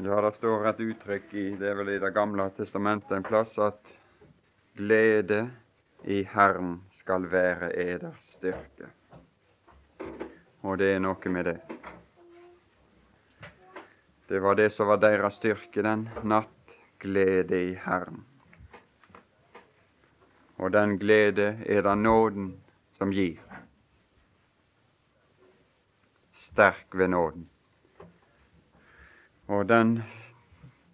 [0.00, 3.56] Ja, det står et uttrykk i det er vel i Det gamle testamentet en plass
[3.58, 3.88] at
[4.78, 5.40] glede
[6.06, 8.92] i Herren skal være eders styrke.
[10.62, 11.56] Og det er noe med det.
[14.30, 18.22] Det var det som var deres styrke den natt, glede i Herren.
[20.62, 22.52] Og den glede er det nåden
[22.94, 23.42] som gir.
[26.38, 27.50] Sterk ved nåden.
[29.48, 30.02] Og den,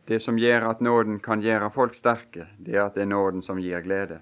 [0.08, 3.42] det som gjør at nåden kan gjøre folk sterke, det er at det er nåden
[3.42, 4.20] som gir glede.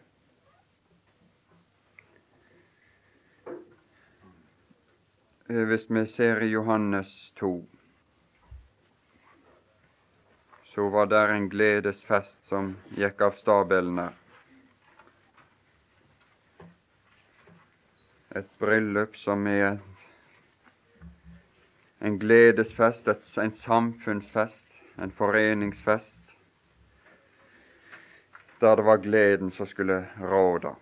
[5.51, 7.53] Eh, hvis vi ser i Johannes 2,
[10.75, 14.19] så var der en gledesfest som gikk av stabelen her.
[18.41, 19.77] Et bryllup som er
[22.03, 24.67] en gledesfest, en samfunnsfest,
[24.99, 26.19] en foreningsfest,
[28.61, 30.75] der det var gleden som skulle råde.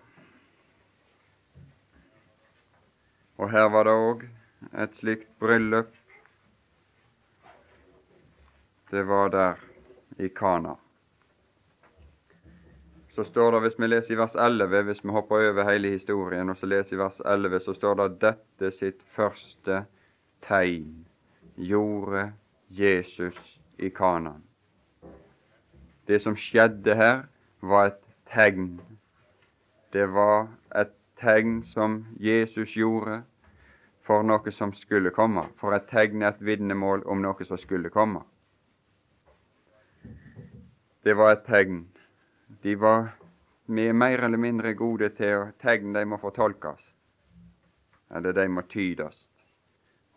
[3.37, 4.23] Og her var det òg
[4.83, 5.93] et slikt bryllup.
[8.91, 9.61] Det var der
[10.17, 10.75] i Kana.
[13.15, 16.49] Så står det, hvis vi leser i vers 11, hvis vi hopper over hele historien,
[16.49, 19.85] og så leser i vers 11, så står det dette sitt første
[20.41, 21.10] tegn
[21.61, 22.33] gjorde
[22.67, 24.43] Jesus i Kanan.
[26.05, 27.23] Det som skjedde her,
[27.61, 28.01] var et
[28.33, 28.81] tegn.
[29.93, 33.21] Det var et tegn som Jesus gjorde
[34.01, 38.23] for noe som skulle komme, for et tegn, et vitnemål om noe som skulle komme.
[41.05, 41.83] Det var et tegn.
[42.63, 43.11] De var
[43.69, 46.81] er mer eller mindre gode til å tegne, de må fortolkes,
[48.09, 49.30] eller de må tydes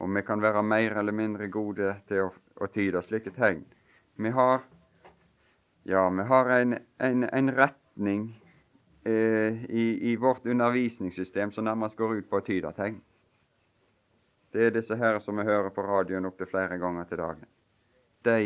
[0.05, 3.63] og vi kan være mer eller mindre gode til å, å tyde slike tegn.
[4.21, 4.61] Vi har,
[5.89, 8.27] ja, vi har en, en, en retning
[9.09, 13.01] eh, i, i, vårt undervisningssystem som nærmest går ut på å tyde tegn.
[14.53, 17.49] Det er disse her som vi hører på radioen opptil flere ganger til dagen.
[18.29, 18.39] De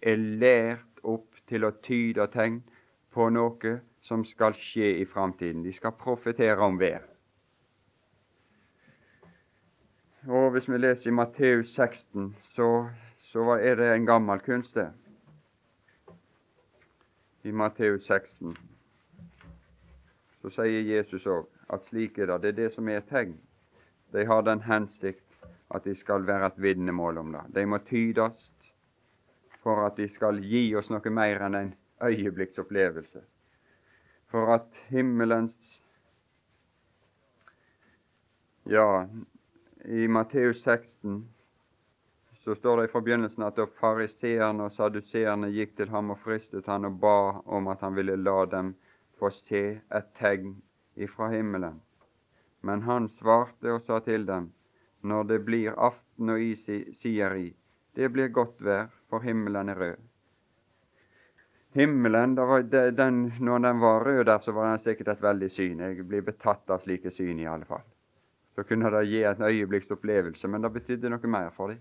[0.00, 2.62] er lært opp til å tyde tegn
[3.12, 5.66] på noe som skal skje i framtiden.
[5.66, 7.11] De skal profetere om vær.
[10.28, 12.88] Og hvis vi leser i Matteus 16, så,
[13.32, 14.92] så er det en gammel kunst, det.
[17.42, 18.54] I Matteus 16
[20.42, 22.38] så sier Jesus òg at slik er det.
[22.42, 23.34] Det er det som er et tegn.
[24.14, 27.42] De har den hensikt at de skal være et vitnemål om det.
[27.54, 28.50] De må tydes
[29.62, 33.22] for at de skal gi oss noe mer enn en øyeblikksopplevelse.
[34.30, 35.78] For at himmelens
[38.70, 39.08] Ja,
[39.84, 41.28] i Matteus 16
[42.44, 46.66] så står det i forbegynnelsen at da fariseerne og saduseerne gikk til ham og fristet
[46.70, 48.72] han og ba om at han ville la dem
[49.18, 50.56] få se et tegn
[50.94, 51.80] ifra himmelen.
[52.62, 54.50] Men han svarte og sa til dem,
[55.02, 56.66] når det blir aften og is
[57.02, 57.48] sier i,
[57.94, 59.96] det blir godt vær, for himmelen er rød.
[61.74, 65.80] Himmelen, den, Når den var rød der, så var den sikkert et veldig syn.
[65.80, 67.91] Jeg blir betatt av slike syn, i alle fall
[68.54, 71.78] så kunne det gi en øyeblikks opplevelse, men det betydde noe mer for dem.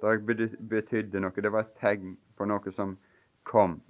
[0.00, 2.96] Det betydde noe, det var et tegn på noe som
[3.44, 3.80] kom,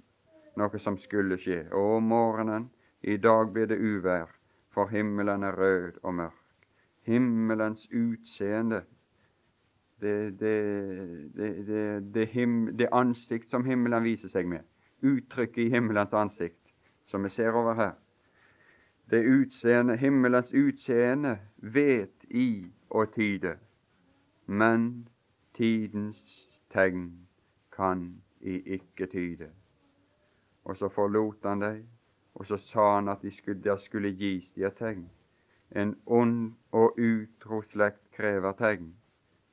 [0.59, 1.65] noe som skulle skje.
[1.71, 2.69] Og om morgenen,
[3.01, 4.31] i dag blir det uvær,
[4.71, 6.37] for himmelen er rød og mørk.
[7.07, 8.83] Himmelens utseende,
[10.01, 14.63] det, det, det, ansikt som himmelen viser seg med,
[15.01, 16.59] uttrykket i himmelens ansikt,
[17.05, 17.91] som vi ser over her,
[19.11, 23.55] det utseende, himmelens utseende vet i å tyde,
[24.47, 25.07] men
[25.53, 26.21] tidens
[26.73, 27.27] tegn
[27.71, 29.51] kan i ikke tyde.
[30.65, 31.83] Og så forlot han dem,
[32.33, 35.09] og så sa han at de skulle, der skulle gis de et tegn.
[35.71, 38.93] En ond og utro slekt krever tegn.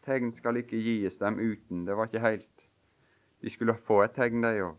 [0.04, 1.86] Tegn skal ikke gis dem uten.
[1.86, 2.68] Det var ikke helt.
[3.42, 4.76] De skulle få et tegn, de òg.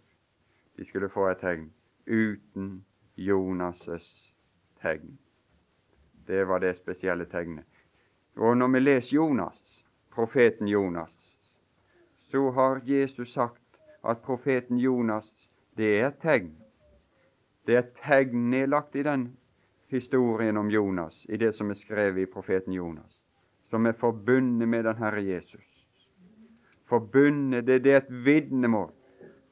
[0.78, 1.70] De skulle få et tegn
[2.08, 2.86] uten
[3.18, 4.34] Jonas'
[4.81, 5.18] tegn.
[6.30, 7.66] Det var det spesielle tegnet.
[8.38, 11.16] Og når vi leser Jonas, profeten Jonas,
[12.31, 16.52] så har Jesus sagt at profeten Jonas, det er et tegn.
[17.66, 19.26] Det er et tegn nedlagt i den
[19.90, 23.26] historien om Jonas, i det som er skrevet i profeten Jonas,
[23.70, 25.86] som er forbundet med den Herre Jesus.
[26.86, 28.92] Forbundet, det, det er et vitnemål.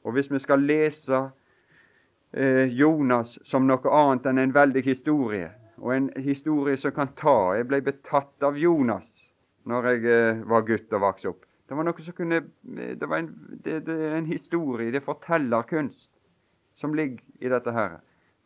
[0.04, 1.24] Og hvis vi skal lese
[2.32, 7.54] eh, Jonas som noe annet enn en veldig historie, og en historie som kan ta.
[7.56, 9.06] Jeg ble betatt av Jonas
[9.68, 11.44] når jeg eh, var gutt og vokste opp.
[11.68, 13.32] Det var noe som kunne Det, var en,
[13.66, 16.10] er en historie, det forteller kunst,
[16.76, 17.98] som ligger i dette her.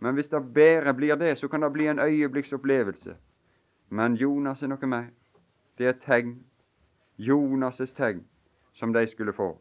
[0.03, 3.15] Men hvis det bare blir det, så kan det bli en øyeblikksopplevelse.
[3.89, 5.13] Men Jonas er noe mer.
[5.79, 6.41] Det er et tegn.
[7.19, 8.25] Jonas' tegn
[8.75, 9.53] som de skulle få.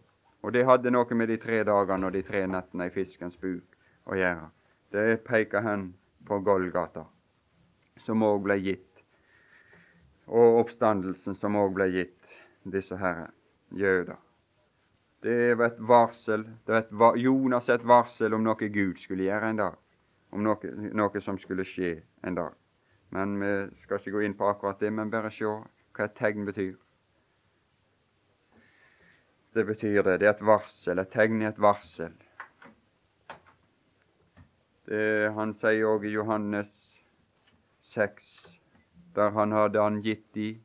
[0.42, 3.78] Og det hadde noe med de tre dagene og de tre nettene i fiskens buk
[4.10, 4.48] å gjøre.
[4.92, 5.92] Det peker hen
[6.26, 7.06] på Golgata,
[8.06, 9.04] som òg ble gitt,
[10.28, 13.30] og oppstandelsen som òg ble gitt disse herre
[13.76, 14.20] jøder.
[15.22, 19.52] Det var et varsel, det var et, Jonas et varsel om noe Gud skulle gjøre
[19.52, 19.78] en dag,
[20.34, 22.58] om noe, noe som skulle skje en dag.
[23.12, 26.48] Men vi skal ikke gå inn på akkurat det, men bare se hva et tegn
[26.48, 26.74] betyr.
[29.54, 30.20] Det betyr det.
[30.22, 31.00] Det er et varsel.
[31.00, 32.14] Et tegn er et varsel.
[34.88, 35.02] Det,
[35.36, 36.72] han sier òg i Johannes
[37.94, 38.24] 6,
[39.16, 40.62] der han hadde han gitt de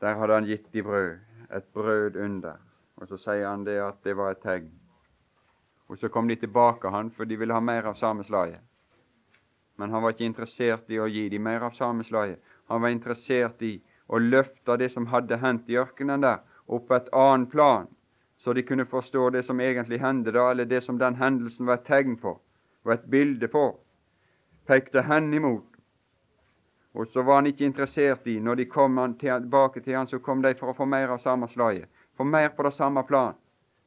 [0.00, 1.18] Der hadde han gitt de brød,
[1.56, 2.56] et brød under.
[2.96, 4.70] Og så sier han det at det var et tegn.
[5.88, 8.60] Og så kom de tilbake han, for de ville ha mer av samme slaget.
[9.76, 12.38] Men han var ikke interessert i å gi dem mer av samme slaget.
[12.70, 16.96] Han var interessert i å løfte det som hadde hendt i ørkenen der, opp på
[16.96, 17.90] et annet plan,
[18.38, 21.80] så de kunne forstå det som egentlig hendte da, eller det som den hendelsen var
[21.80, 22.36] et tegn på,
[22.82, 23.66] var et bilde på,
[24.66, 25.71] pekte hen imot.
[26.94, 30.42] Og så var han ikke interessert i, når de kom tilbake til han, så kom
[30.42, 33.34] de for å få mer av samme slaget, få mer på det samme plan.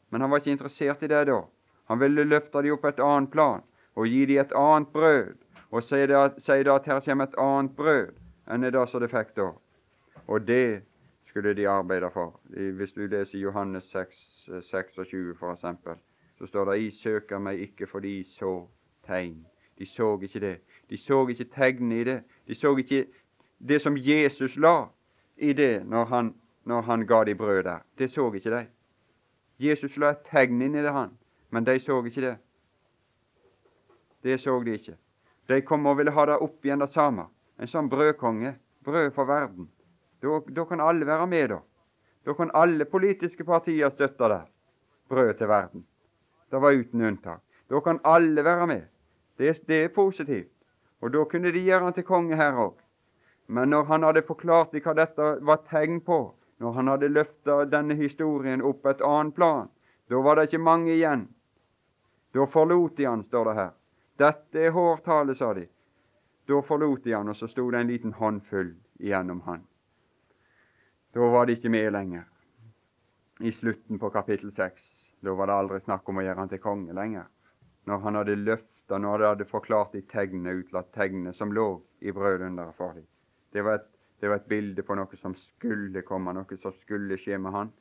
[0.09, 1.43] Men han var ikke interessert i det da.
[1.85, 3.61] Han ville løfte de opp på et annet plan
[3.95, 5.35] og gi dem et annet brød,
[5.71, 6.25] og si da
[6.75, 8.17] at her kommer et annet brød
[8.49, 9.51] enn det som de fikk da.
[10.27, 10.81] Og det
[11.29, 12.39] skulle de arbeide for.
[12.49, 14.15] Hvis du leser Johannes 6,
[14.71, 15.95] 26 for eksempel,
[16.37, 18.67] så står det 'I søker meg ikke fordi I så
[19.07, 19.45] tegn'.
[19.79, 20.57] De så ikke det.
[20.89, 22.23] De så ikke tegnene i det.
[22.47, 23.05] De så ikke
[23.57, 24.87] det som Jesus la
[25.37, 26.33] i det når han,
[26.63, 27.79] når han ga de brød der.
[27.97, 28.65] Det så ikke de.
[29.59, 31.15] Jesus la et tegn inn i det, han,
[31.49, 32.35] men de så ikke det.
[34.23, 34.97] Det så de ikke.
[35.47, 37.27] De kom og ville ha det opp igjen det samme.
[37.61, 38.55] En sånn brødkonge.
[38.85, 39.69] Brød for verden.
[40.21, 41.59] Da, kan alle være med, da.
[42.25, 44.41] Da kan alle politiske partier støtte det.
[45.09, 45.85] Brød til verden.
[46.51, 47.41] Det var uten unntak.
[47.69, 48.81] Da kan alle være med.
[49.37, 50.54] Det, det er positivt.
[51.05, 52.79] Og da kunne de gjøre han til konge her òg.
[53.45, 56.17] Men når han hadde forklart hva dette var tegn på,
[56.57, 59.69] når han hadde løfta denne historien opp et annet plan,
[60.09, 61.27] da var det ikke mange igjen.
[62.33, 63.71] Da forlot de han, står det her.
[64.17, 65.67] Dette er hårtale, sa de.
[66.49, 69.61] Da forlot de han, og så sto det en liten håndfull igjennom han.
[71.13, 72.25] Da var de ikke med lenger.
[73.39, 74.89] I slutten på kapittel seks.
[75.21, 77.29] Da var det aldri snakk om å gjøre han til konge lenger.
[77.85, 78.41] Når han hadde
[78.85, 83.05] løfta, når de hadde forklart de tegnene, utlatt tegnene som lå i brødunderet for dem.
[83.53, 83.87] Det var, et,
[84.21, 87.71] det var et bilde på noe som skulle komme, noe som skulle skje med han.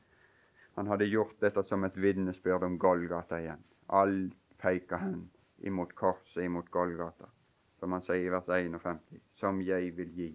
[0.76, 3.62] Han hadde gjort dette som et vitnesbyrd om Golgata igjen.
[3.88, 5.30] Alt peker hen
[5.62, 7.28] imot korset, imot Golgata,
[7.78, 8.98] som han sier i vers 51,
[9.36, 10.32] som jeg vil gi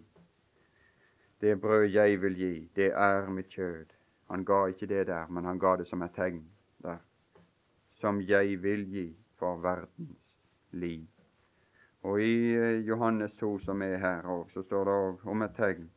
[1.39, 3.93] det brød jeg vil gi, det er mitt kjød.
[4.27, 6.43] Han ga ikke det der, men han ga det som et tegn
[6.83, 6.97] der.
[7.95, 9.05] Som jeg vil gi
[9.39, 10.28] for verdens
[10.71, 11.07] liv.
[12.03, 14.97] Og i eh, Johannes 2, som er her òg, så står det
[15.33, 15.89] om et tegn.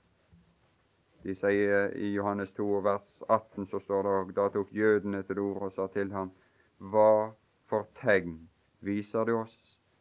[1.23, 5.39] De sier I Johannes 2, vers 18 så står det òg Da tok jødene til
[5.39, 6.33] orde og sa til ham,
[6.79, 7.33] Hva
[7.71, 8.49] for tegn
[8.81, 9.59] viser du oss,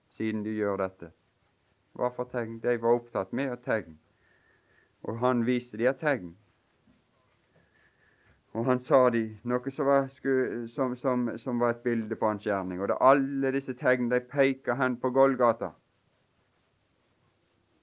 [0.09, 1.11] siden du gjør dette?
[1.93, 2.57] Hva for tegn?
[2.63, 3.99] De var opptatt med et tegn
[5.03, 6.35] og han viste de et tegn.
[8.53, 10.09] Og han sa de noe som var,
[10.73, 12.81] som, som, som var, et bilde på hans gjerning.
[12.81, 15.71] Og det alle disse tegn de peker hen på Golgata.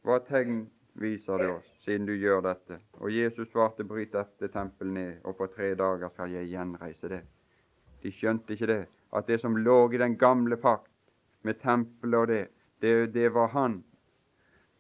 [0.05, 0.67] Hva tegn
[1.01, 2.83] viser det oss, siden du gjør dette?
[3.01, 7.23] Og Jesus svarte, bryt dette tempelet ned, og på tre dager skal jeg gjenreise det.
[8.05, 8.83] De skjønte ikke det,
[9.17, 10.93] at det som lå i den gamle pakt,
[11.43, 12.45] med tempelet og det,
[12.83, 13.83] det, det var han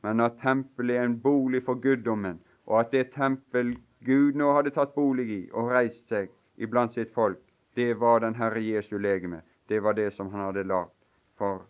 [0.02, 3.74] men at tempelet er en bolig for guddommen, og at det tempel
[4.04, 7.40] Gud nå hadde tatt bolig i og reist seg iblant sitt folk,
[7.74, 9.42] det var den Herre Jesu legeme.
[9.68, 10.94] Det var det som han hadde lagd.
[11.38, 11.66] For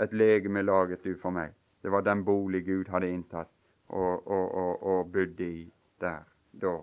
[0.00, 1.52] et legeme laget du for meg.
[1.82, 3.50] Det var den bolig Gud hadde inntatt
[3.88, 6.22] og, og, og, og bodde i der
[6.52, 6.76] da.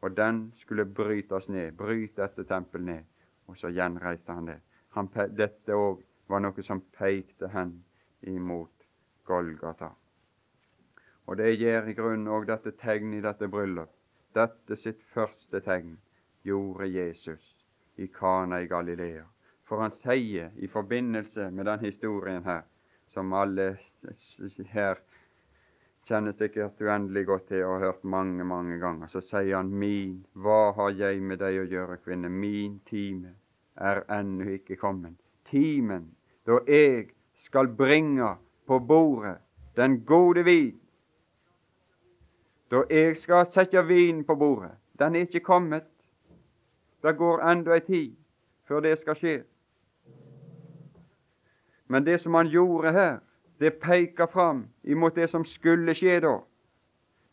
[0.00, 1.72] Og den skulle brytes ned.
[1.72, 3.04] Bryt dette tempelet ned.
[3.46, 4.58] Og så gjenreiste han det.
[4.94, 7.74] Han, dette òg var noe som pekte hen
[8.22, 8.86] imot
[9.26, 9.90] Golgata.
[11.26, 13.90] Og det gjør i grunnen òg dette tegnet i dette bryllup.
[14.34, 15.96] Dette sitt første tegn
[16.46, 17.46] gjorde Jesus
[17.98, 19.24] i Kana i Galilea.
[19.66, 22.62] For han sier i forbindelse med den historien her,
[23.14, 23.76] som alle
[24.72, 24.98] her
[26.08, 29.06] kjenner sikkert uendelig godt til og har hørt mange, mange ganger.
[29.06, 32.30] Så sier han min, hva har jeg med deg å gjøre, kvinne?
[32.30, 33.36] Min time
[33.76, 35.18] er ennå ikke kommet.
[35.50, 36.10] Timen
[36.46, 37.10] da jeg
[37.46, 38.34] skal bringe
[38.66, 39.38] på bordet
[39.76, 40.79] den gode vin.
[42.70, 44.70] Da jeg skal sette vinen på bordet.
[44.98, 45.84] Den er ikke kommet.
[47.02, 48.16] Det går enda ei tid
[48.68, 49.38] før det skal skje.
[51.88, 53.18] Men det som han gjorde her,
[53.60, 56.36] det peker fram imot det som skulle skje da.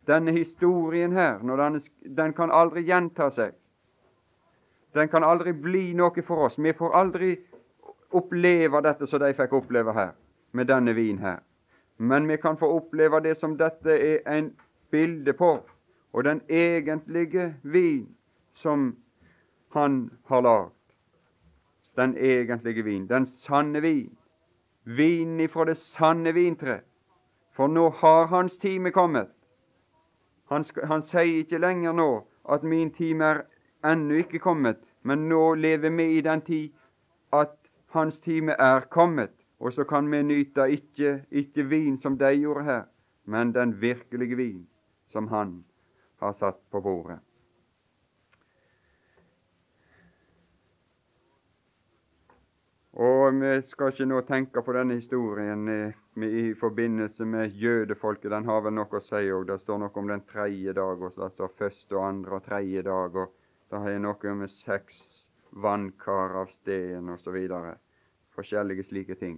[0.08, 1.82] Denne historien her, den,
[2.18, 3.54] den kan aldri gjenta seg.
[4.96, 6.58] Den kan aldri bli noe for oss.
[6.58, 7.36] Vi får aldri
[8.16, 10.16] oppleve dette som de fikk oppleve her,
[10.52, 11.44] med denne vin her.
[11.98, 14.50] Men vi kan få oppleve det som dette er en
[14.92, 15.70] bilde på,
[16.14, 18.16] og den egentlige vin
[18.54, 18.96] som
[19.74, 20.74] han har lagd.
[21.96, 24.18] Den egentlige vin, den sanne vin.
[24.84, 26.80] Vinen ifra det sanne vintre.
[27.52, 29.28] For nå har hans time kommet.
[30.50, 32.12] Han, han sier ikke lenger nå
[32.50, 33.42] at min time er
[33.86, 36.70] ennå ikke kommet, men nå lever vi i den tid
[37.34, 37.58] at
[37.92, 39.34] hans time er kommet.
[39.60, 42.84] Og så kan vi nyte ikke, ikke vin som de gjorde her,
[43.26, 44.68] men den virkelige vin
[45.12, 45.64] som han
[46.20, 47.20] har satt på bordet.
[52.98, 58.32] Og vi skal ikke nå tenke på denne historien i forbindelse med jødefolket.
[58.34, 59.44] Den har vel noe å si òg.
[59.46, 62.82] Det står noe om den tredje dag, og det står første og andre og tredje
[62.88, 63.16] dag.
[63.22, 63.36] og
[63.70, 64.98] Det har noe med seks
[65.52, 67.38] vannkar av sten osv.
[68.34, 69.38] Forskjellige slike ting.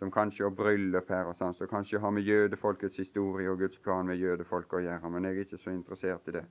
[0.00, 3.76] Som kanskje har bryllup her og sånn, som kanskje har med jødefolkets historie og Guds
[3.84, 5.10] plan med jødefolket å gjøre.
[5.12, 6.44] Men jeg er ikke så interessert i det.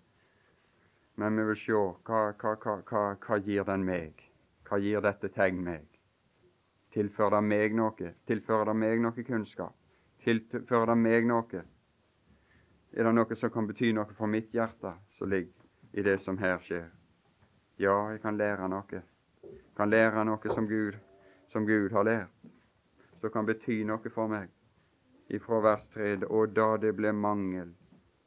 [1.17, 4.21] Men vi vil se hva, hva, hva, hva gir den meg?
[4.69, 5.87] Hva gir dette tegn meg?
[6.93, 8.13] Tilfører det meg noe?
[8.29, 9.73] Tilfører det meg noe kunnskap?
[10.23, 11.63] Tilfører det meg noe?
[12.93, 16.37] Er det noe som kan bety noe for mitt hjerte, som ligger i det som
[16.37, 16.87] her skjer?
[17.81, 19.01] Ja, jeg kan lære noe.
[19.41, 21.01] Jeg kan lære noe som Gud,
[21.49, 22.49] som Gud har lært,
[23.21, 24.49] som kan bety noe for meg.
[25.29, 27.73] Ifra vers 3 og da det ble mangel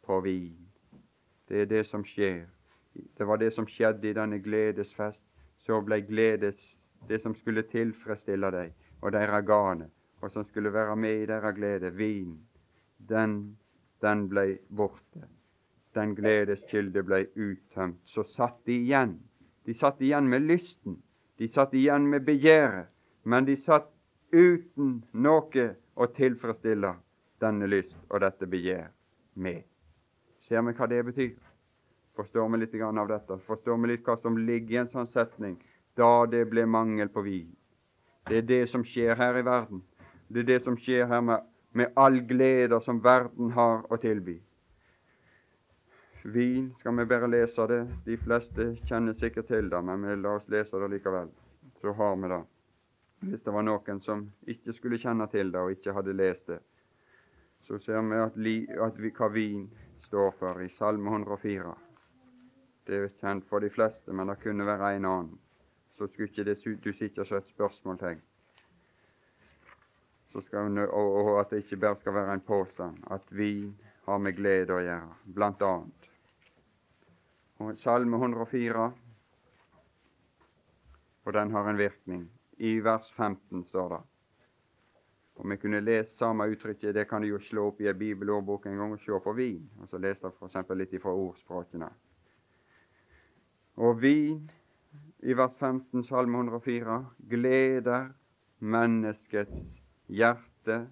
[0.07, 0.59] på vin.
[1.49, 2.47] Det er det som skjer.
[3.19, 5.23] Det var det som skjedde i denne gledesfest.
[5.59, 6.77] Så ble gledes
[7.09, 8.73] det som skulle tilfredsstille deg
[9.03, 9.89] og deres gane,
[10.23, 12.37] og som skulle være med i deres glede, vin,
[13.09, 13.57] den,
[14.03, 15.27] den ble borte.
[15.95, 18.01] Den gledeskilde ble uttømt.
[18.05, 19.19] Så satt de igjen.
[19.67, 21.03] De satt igjen med lysten.
[21.39, 22.89] De satt igjen med begjæret.
[23.25, 23.92] Men de satt
[24.33, 26.95] uten noe å tilfredsstille
[27.43, 28.89] denne lyst og dette begjær
[29.35, 29.63] med.
[30.43, 31.35] Ser vi hva det betyr?
[32.17, 33.39] Forstår vi litt av dette?
[33.47, 35.57] Forstår vi litt hva som ligger i en sånn setning?
[35.97, 37.51] da det ble mangel på vin.
[38.29, 39.83] Det er det som skjer her i verden.
[40.29, 44.39] Det er det som skjer her med, med all glede som verden har å tilby.
[46.23, 47.83] Vin, skal vi bare lese det?
[48.07, 51.33] De fleste kjenner sikkert til det, men vi la oss lese det likevel.
[51.83, 52.43] Så har vi det.
[53.23, 56.59] Hvis det var noen som ikke skulle kjenne til det, og ikke hadde lest det,
[57.67, 59.69] så ser vi at, li, at vi, hva vin
[60.09, 61.75] står for i Salme 104.
[62.87, 65.39] Det er kjent for de fleste, men det kunne være en annen
[66.03, 68.21] så skulle ikke det du som et spørsmålstegn.
[70.35, 70.45] Og,
[70.91, 73.77] og at det ikke bare skal være en påstand at vin
[74.07, 76.09] har med glede å gjøre, blant annet.
[77.61, 78.93] Og Salme 104,
[81.25, 82.25] og den har en virkning.
[82.63, 84.01] I vers 15 står det.
[85.35, 88.67] Om vi kunne lest samme uttrykket, det kan du jo slå opp i en bibelordbok
[88.67, 89.65] en gang og se på vin.
[89.83, 90.59] Og så lese f.eks.
[90.79, 91.89] litt ifra ordspråkene.
[93.83, 94.45] Og vin
[95.27, 96.99] i vers 15, Salme 104,
[97.33, 98.11] gleder
[98.61, 100.85] menneskets hjerte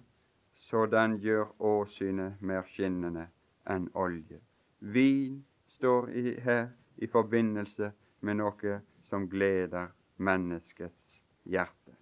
[0.67, 3.29] så den gjør åsynet mer skinnende
[3.69, 4.41] enn olje.
[4.79, 5.39] Vin
[5.77, 11.00] står i, her i forbindelse med noe som gleder menneskets
[11.43, 11.95] hjerte.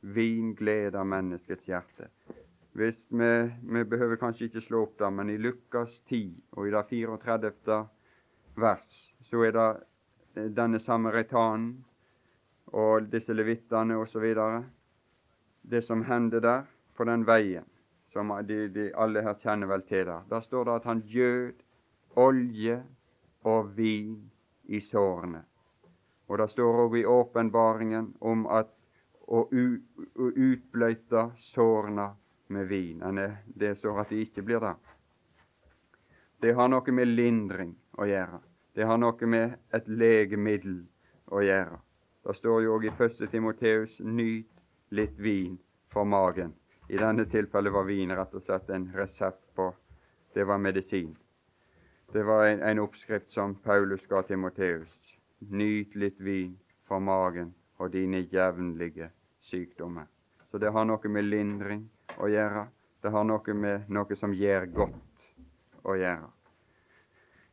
[0.00, 2.08] Vin gleder menneskets hjerte.
[2.72, 3.30] Hvis vi,
[3.62, 6.20] vi behøver kanskje ikke slå opp det, men i Lukas 10
[6.52, 7.80] og i det 34.
[8.56, 9.00] vers
[9.30, 11.84] så er det denne samaritanen
[12.66, 14.26] og disse levittene osv.
[15.62, 16.62] Det som hender der
[16.96, 17.66] på den veien,
[18.12, 20.22] som de, de alle her kjenner vel til der.
[20.30, 21.52] Der står det at han gjød
[22.16, 22.82] olje
[23.44, 24.30] og vin
[24.64, 25.42] i sårene.
[26.30, 28.70] Og det står òg i åpenbaringen om at
[29.26, 32.06] å, utbløyte sårene
[32.54, 33.02] med vin.
[33.46, 34.74] Det står at de ikke blir det.
[36.40, 38.38] Det har noe med lindring å gjøre.
[38.74, 40.84] Det har noe med et legemiddel
[41.34, 41.80] å gjøre.
[42.24, 43.26] Det står jo òg i 1.
[43.32, 44.48] Timoteus 'nyt
[44.90, 45.58] litt vin
[45.88, 46.54] for magen'.
[46.88, 49.72] I denne tilfellet var vin rett og slett en resept på
[50.34, 51.16] det var medisin.
[52.12, 54.99] Det var en, en oppskrift som Paulus ga til Moteus.
[55.48, 60.06] Nyt litt vin for magen og dine jevnlige sykdommer.
[60.50, 61.86] Så det har noe med lindring
[62.18, 62.66] å gjøre.
[63.00, 65.28] Det har noe med noe som gjør godt
[65.82, 66.28] å gjøre.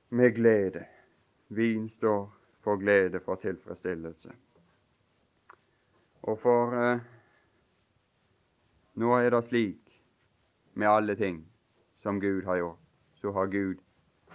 [0.09, 0.83] Med glede.
[1.47, 2.25] Vin står
[2.63, 4.33] for glede, for tilfredsstillelse.
[6.27, 7.05] Og for eh,
[8.99, 9.93] nå er det slik
[10.73, 11.39] med alle ting
[12.03, 12.83] som Gud har gjort,
[13.21, 13.79] så har Gud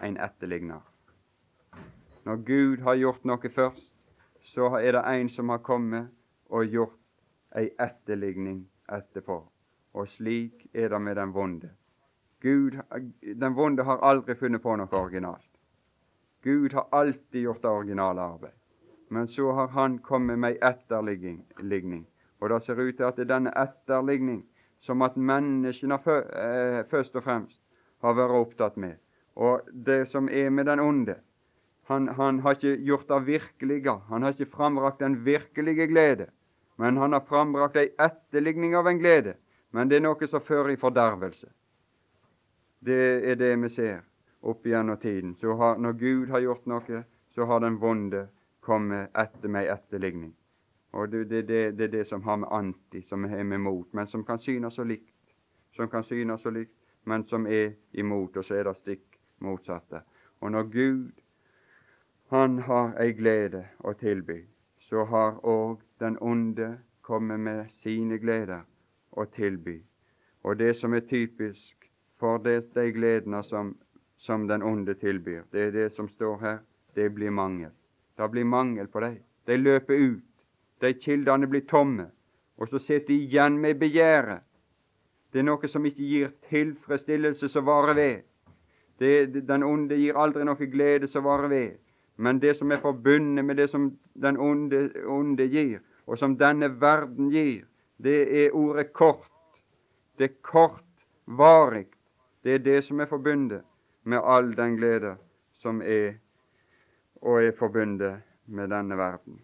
[0.00, 0.80] en etterligner.
[2.25, 3.88] Når Gud har gjort noe først,
[4.55, 6.11] så er det en som har kommet
[6.50, 6.99] og gjort
[7.59, 9.38] ei etterligning etterpå.
[9.95, 11.71] Og slik er det med den vonde.
[12.41, 12.79] Gud,
[13.23, 15.49] den vonde har aldri funnet på noe originalt.
[16.43, 18.57] Gud har alltid gjort det originale arbeid.
[19.09, 22.07] Men så har Han kommet med ei etterligning.
[22.41, 24.45] Og det ser ut til at det er denne etterligning
[24.81, 27.61] som at menneskene eh, først og fremst
[28.02, 28.97] har vært opptatt med.
[29.37, 31.14] Og det som er med den onde,
[31.91, 33.97] han, han har ikke gjort det virkelige.
[34.09, 36.27] Han har ikke frambrakt den virkelige glede.
[36.77, 39.35] Men han har frambrakt ei etterligning av en glede.
[39.71, 41.49] Men det er noe som fører i fordervelse.
[42.83, 44.03] Det er det vi ser
[44.43, 45.35] opp gjennom tiden.
[45.41, 47.03] Så har, når Gud har gjort noe,
[47.35, 48.27] så har den vonde
[48.61, 50.33] kommet etter med etterligning.
[50.93, 53.89] Og det, det, det, det, er det som har med anti, som er med mot,
[53.95, 55.15] men som kan synes så likt.
[55.73, 56.75] Som kan synes så likt,
[57.05, 60.03] men som er imot, og så er det stikk motsatte.
[60.41, 61.22] Og når Gud
[62.33, 64.39] han har ei glede å tilby,
[64.89, 68.62] så har òg den onde kommet med sine gleder
[69.11, 69.75] å tilby.
[70.41, 73.75] Og det som er typisk for de gledene som,
[74.17, 76.59] som den onde tilbyr, det er det som står her,
[76.97, 77.71] det blir mangel.
[78.17, 79.21] Det blir mangel på dem.
[79.45, 80.25] De løper ut.
[80.81, 82.09] De kildene blir tomme.
[82.57, 84.41] Og så sitter de igjen med begjæret.
[85.33, 88.25] Det er noe som ikke gir tilfredsstillelse som varer ved.
[88.97, 91.81] Det, den onde gir aldri noe glede som varer ved.
[92.23, 96.69] Men det som er forbundet med det som den onde, onde gir, og som denne
[96.81, 97.64] verden gir,
[97.99, 99.26] det er ordet kort.
[100.19, 101.89] Det er kortvarig.
[102.45, 103.63] Det er det som er forbundet
[104.04, 105.17] med all den glede
[105.63, 106.13] som er
[107.23, 109.41] og er forbundet med denne verden.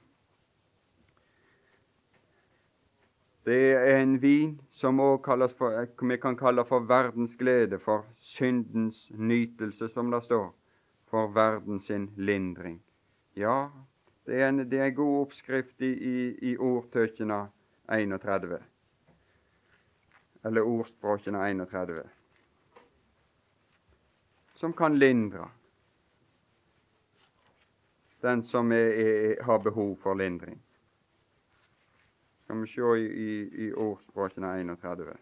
[3.46, 10.10] Det er en vin som vi kan kalle for verdens glede, for syndens nytelse, som
[10.10, 10.54] det står,
[11.10, 12.82] for verden sin lindring.
[13.34, 13.70] Ja,
[14.26, 16.16] det er en, det er en god oppskrift i, i,
[16.50, 17.46] i ordtøkjene
[17.88, 18.58] 31,
[20.44, 22.02] eller ordspråkene 31,
[24.54, 25.48] som kan lindre
[28.22, 30.58] den som er, er, har behov for lindring
[32.48, 35.12] skal vi se i, i, i ordspråkene 31.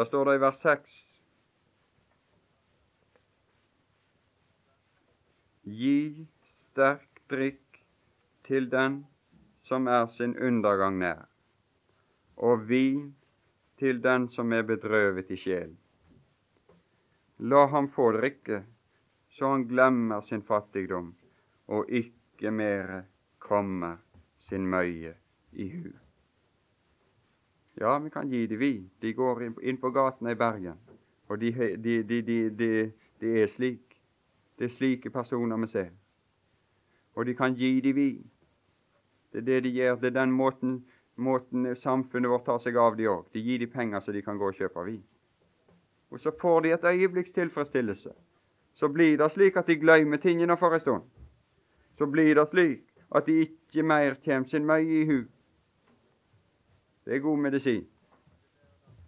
[0.00, 0.92] Da står det i vers 6
[5.80, 6.24] Gi
[6.62, 7.82] sterk drikk
[8.48, 8.96] til den
[9.68, 11.20] som er sin undergang nær,
[12.40, 13.10] og vin
[13.76, 15.76] til den som er bedrøvet i sjelen.
[17.52, 18.64] La ham få drikke
[19.36, 21.12] så han glemmer sin fattigdom
[21.68, 23.02] og ikke mere
[23.38, 24.00] kommer
[24.48, 25.18] sin møye
[25.52, 25.90] i hu.
[27.80, 28.72] Ja, vi kan gi dem vi.
[29.00, 30.76] De går inn på gatene i Bergen,
[31.28, 32.50] og de, de, de,
[33.20, 33.96] de, er slik.
[34.58, 35.90] Det er slike personer vi ser.
[37.16, 38.08] Og de kan gi dem vi.
[39.32, 39.94] Det er det de gjør.
[39.96, 40.82] Det er den måten,
[41.16, 43.30] måten samfunnet vårt tar seg av de òg.
[43.32, 45.04] De gir dem penger så de kan gå og kjøpe vin.
[46.10, 48.12] Og så får de et øyeblikks tilfredsstillelse
[48.80, 51.02] så blir det slik at de glemmer tingene for en stund.
[51.98, 52.80] Så blir det slik
[53.14, 55.18] at de ikke mer kommer sin møye i hu.
[57.04, 57.86] Det er god medisin.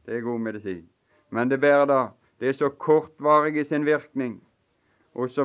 [0.06, 0.88] Det er god medisin.
[1.30, 2.06] Men det bærer da,
[2.40, 4.42] det er så kortvarig i sin virkning.
[5.14, 5.42] Og så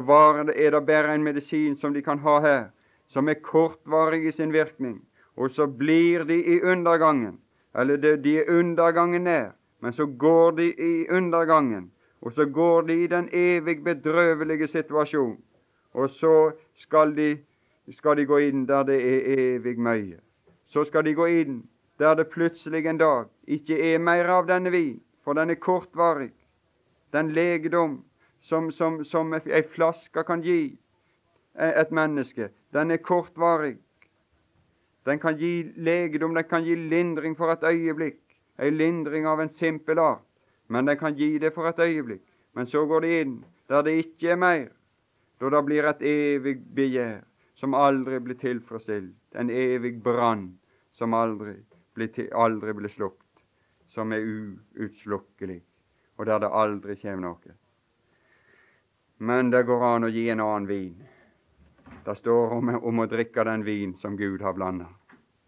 [0.55, 2.63] er det bare en medisin som de kan ha her,
[3.07, 5.07] som er kortvarig i sin virkning.
[5.35, 7.39] Og så blir de i undergangen.
[7.75, 13.03] Eller de er undergangen nær, men så går de i undergangen og så går de
[13.03, 15.37] i den evig bedrøvelige situasjon,
[15.93, 17.37] og så skal de,
[17.91, 20.19] skal de gå inn der det er evig møye.
[20.67, 21.61] Så skal de gå inn
[21.99, 26.31] der det plutselig en dag ikke er mer av denne vin, for den er kortvarig.
[27.13, 28.03] Den legedom
[28.41, 30.77] som, som, som ei flaske kan gi
[31.57, 33.77] et menneske, den er kortvarig.
[35.05, 38.19] Den kan gi legedom, den kan gi lindring for et øyeblikk,
[38.59, 40.23] ei lindring av en simpel art.
[40.67, 42.23] Men den kan gi det for et øyeblikk.
[42.53, 43.37] Men så går det inn
[43.69, 44.67] der det ikke er mer,
[45.39, 47.23] da det blir et evig begjær
[47.57, 50.51] som aldri blir tilfredsstilt, en evig brann
[50.97, 51.55] som aldri
[52.05, 53.41] til, aldri blir slukt,
[53.89, 55.61] som er uutslukkelig,
[56.17, 57.55] og der det aldri kommer noe.
[59.17, 60.97] Men det går an å gi en annen vin.
[62.05, 64.87] Det står om, om å drikke den vin som Gud har blanda,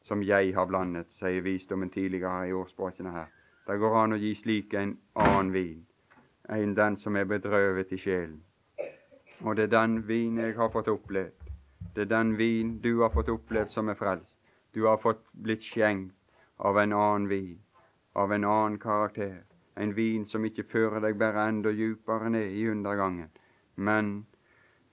[0.08, 3.30] som jeg har blandet, sier visdommen tidligere i ordspråkene her.
[3.68, 5.86] Det går an å gi slik en annen vin
[6.50, 8.40] enn den som er bedrøvet i sjelen.
[9.46, 11.36] Og det er den vin jeg har fått opplevd.
[11.94, 14.34] Det er den vin du har fått opplevd som er frelst.
[14.74, 16.16] Du har fått blitt skjenkt
[16.60, 17.60] av en annen vin,
[18.14, 19.44] av en annen karakter.
[19.76, 23.30] En vin som ikke fører deg bare enda djupere ned i undergangen,
[23.76, 24.26] men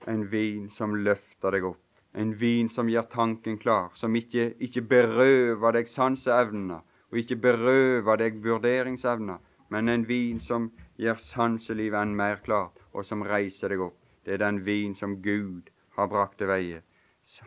[0.07, 1.83] en vin som løfter deg opp.
[2.13, 8.21] En vin som gjør tanken klar, som ikke, ikke berøver deg sanseevner, og ikke berøver
[8.23, 13.83] deg vurderingsevner, men en vin som gjør sanselivet enn mer klart, og som reiser deg
[13.89, 13.97] opp.
[14.23, 15.67] Det er den vin som Gud
[15.99, 16.79] har brakt til veie.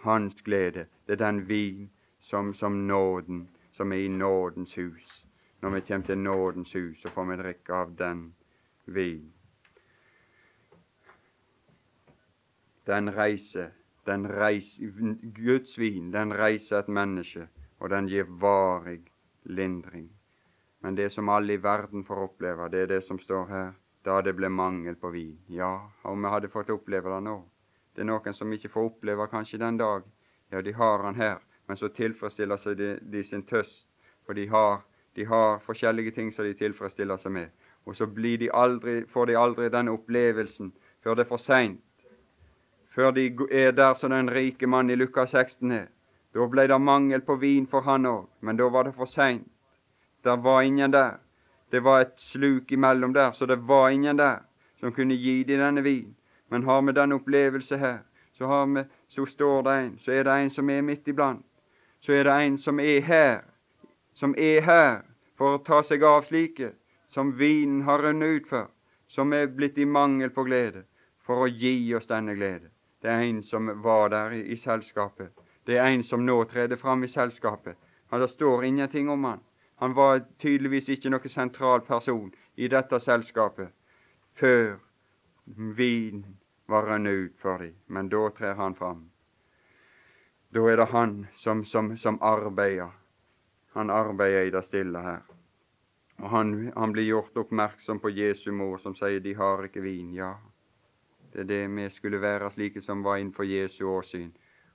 [0.05, 0.87] Hans glede.
[1.07, 1.89] Det er den vin
[2.21, 3.47] som, som nåden,
[3.81, 5.27] som er i nådens hus.
[5.63, 8.35] Når vi kommer til nådens hus, så får vi drikke av den
[8.85, 9.33] vin.
[12.87, 13.71] Den reiser,
[14.07, 19.01] den reiser Guds vin, den reiser et menneske, og den gir varig
[19.45, 20.11] lindring.
[20.81, 23.73] Men det som alle i verden får oppleve, det er det som står her,
[24.05, 25.39] da det ble mangel på vin.
[25.49, 27.39] Ja, om vi hadde fått oppleve det nå.
[27.95, 30.05] Det er noen som ikke får oppleve kanskje den dag.
[30.53, 31.41] Ja, de har han her,
[31.71, 33.85] men så tilfredsstiller seg de, de sin tøst,
[34.27, 34.81] for de har,
[35.15, 37.53] de har forskjellige ting som de tilfredsstiller seg med.
[37.87, 40.73] Og så de aldri, får de aldri denne opplevelsen
[41.05, 41.79] før det er for seint.
[42.91, 45.87] Før de er der som den rike mann i Lukas 16 er.
[46.35, 49.47] Da ble det mangel på vin for han òg, men da var det for seint.
[50.25, 51.21] Der var ingen der.
[51.71, 54.43] Det var et sluk imellom der, så det var ingen der
[54.81, 56.17] som kunne gi dem denne vin.
[56.51, 57.99] Men har vi den opplevelse her,
[58.33, 61.47] så, vi, så står det en, så er det en som er midt iblant.
[62.01, 63.41] Så er det en som er her,
[64.15, 65.03] som er her
[65.37, 66.73] for å ta seg av slike
[67.11, 68.69] som vinen har rønnet ut for,
[69.09, 70.85] som er blitt i mangel på glede,
[71.27, 72.71] for å gi oss denne glede.
[73.03, 75.33] Det er en som var der i, i selskapet.
[75.67, 77.77] Det er en som nå trer fram i selskapet.
[78.11, 79.41] Han, det står ingenting om han.
[79.77, 83.73] Han var tydeligvis ikke noen sentral person i dette selskapet
[84.41, 84.77] før
[85.77, 86.37] vinen
[86.69, 87.75] var rønnet ut for dem.
[87.89, 89.10] Men da trer han fram.
[90.51, 92.91] Da er det han som, som, som arbeider.
[93.73, 95.21] Han arbeider i det stille her.
[96.19, 100.15] Og han, han blir gjort oppmerksom på Jesu mor, som sier 'de har ikke vin'.
[100.15, 100.35] Ja,
[101.33, 104.33] det er det vi skulle være slike som var innenfor Jesu åsyn,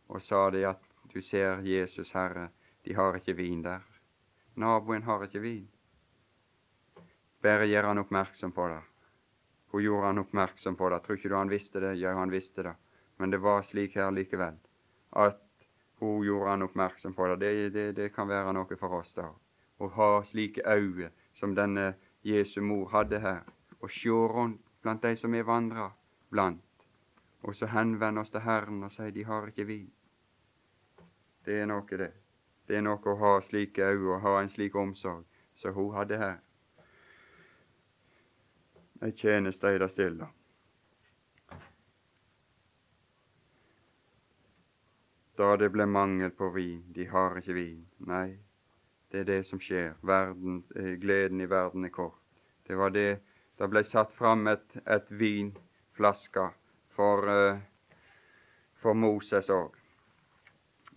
[0.08, 0.82] og sa det at
[1.14, 2.50] du ser Jesus Herre,
[2.86, 3.82] de har ikke vin der.
[4.56, 5.68] Naboen har ikke vin.
[7.42, 8.82] Bare gjør han oppmerksom på det.
[9.72, 11.02] Hun gjorde han oppmerksom på det.
[11.04, 11.94] Tror ikke du han visste det?
[12.00, 12.74] Ja, han visste det.
[13.18, 14.56] Men det var slik her likevel,
[15.12, 15.45] at
[16.00, 17.38] hun gjorde han oppmerksom på det.
[17.40, 19.30] Det, det, det kan være noe for oss, da.
[19.80, 23.44] Å ha slike øyne som denne Jesu mor hadde her,
[23.82, 25.92] og se rundt blant de som vi vandrer
[26.30, 26.62] blant,
[27.44, 29.80] og så henvende oss til Herren og si de har ikke vi.
[31.46, 32.12] Det er noe, det.
[32.68, 35.26] Det er noe å ha slike øyne og ha en slik omsorg
[35.62, 36.40] som hun hadde her.
[39.02, 40.30] Ei tjeneste er det stille.
[45.38, 47.86] Da det ble mangel på vin, de har ikke vin.
[48.08, 48.38] Nei,
[49.12, 49.94] det er det som skjer.
[50.02, 52.20] Verden, eh, gleden i verden er kort.
[52.68, 53.22] Det var det
[53.58, 56.50] Det ble satt fram et, et vinflaske
[56.92, 57.60] for, uh,
[58.76, 59.72] for Moses òg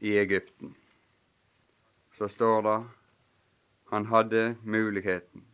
[0.01, 0.74] i Egypten
[2.18, 2.85] så står det
[3.90, 5.44] han hadde muligheten.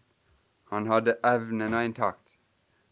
[0.70, 2.38] Han hadde evnene intakt.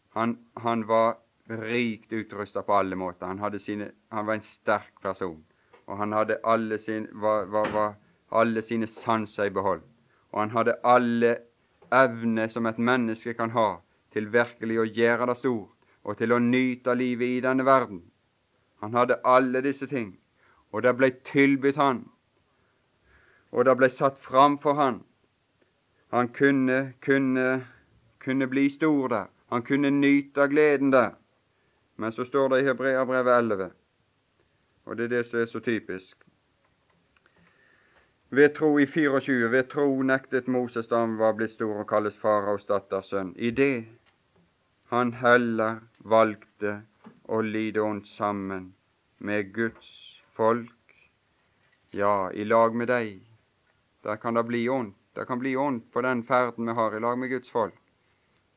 [0.09, 3.25] Han, han var rikt utrusta på alle måter.
[3.25, 5.43] Han, sine, han, var en sterk person.
[5.87, 7.93] Og han hadde alle, sin, var, var, var,
[8.31, 9.81] alle sine sanser i behold.
[10.31, 11.35] Og han hadde alle
[11.93, 13.67] evner som et menneske kan ha
[14.13, 15.69] til virkelig å gjøre det stort,
[16.03, 18.01] og til å nyte livet i denne verden.
[18.81, 20.15] Han hadde alle disse ting,
[20.71, 22.03] og det ble tilbudt han
[23.53, 25.03] og det ble satt fram for han.
[26.13, 27.61] Han kunne, kunne,
[28.21, 29.29] kunne bli stor der.
[29.53, 31.13] Han kunne nyte gleden der.
[31.97, 33.69] Men så står det i Hebreabrevet 11,
[34.85, 36.17] og det er det som er så typisk.
[38.29, 42.15] Ved tro i 24, ved tro nektet Moses da han var blitt stor og kalles
[42.21, 43.35] faraos datters sønn.
[43.37, 43.85] I det
[44.89, 46.79] han heller valgte
[47.29, 48.71] å lide ondt sammen
[49.19, 49.91] med Guds
[50.33, 50.97] folk,
[51.93, 53.21] ja, i lag med deg,
[54.03, 54.97] der kan det bli ondt.
[55.13, 57.77] Det kan bli ondt på den ferden vi har i lag med Guds folk.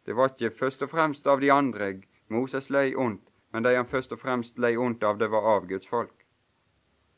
[0.07, 1.91] Det var ikke først og fremst av de andre
[2.33, 3.21] Moses lei ondt,
[3.53, 6.15] men de han først og fremst lei ondt av, det var av Guds folk.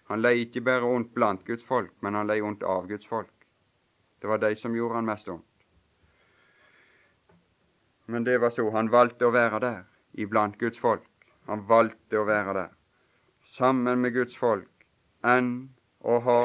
[0.09, 3.33] Han lei ikke bare ondt blant Guds folk, men han lei ondt av Guds folk.
[4.21, 5.44] Det var de som gjorde han mest ondt.
[8.07, 8.64] Men det var så.
[8.73, 9.83] Han valgte å være der,
[10.16, 11.05] iblant Guds folk.
[11.49, 12.73] Han valgte å være der,
[13.57, 14.71] sammen med Guds folk,
[15.25, 15.68] enn
[16.01, 16.40] å ha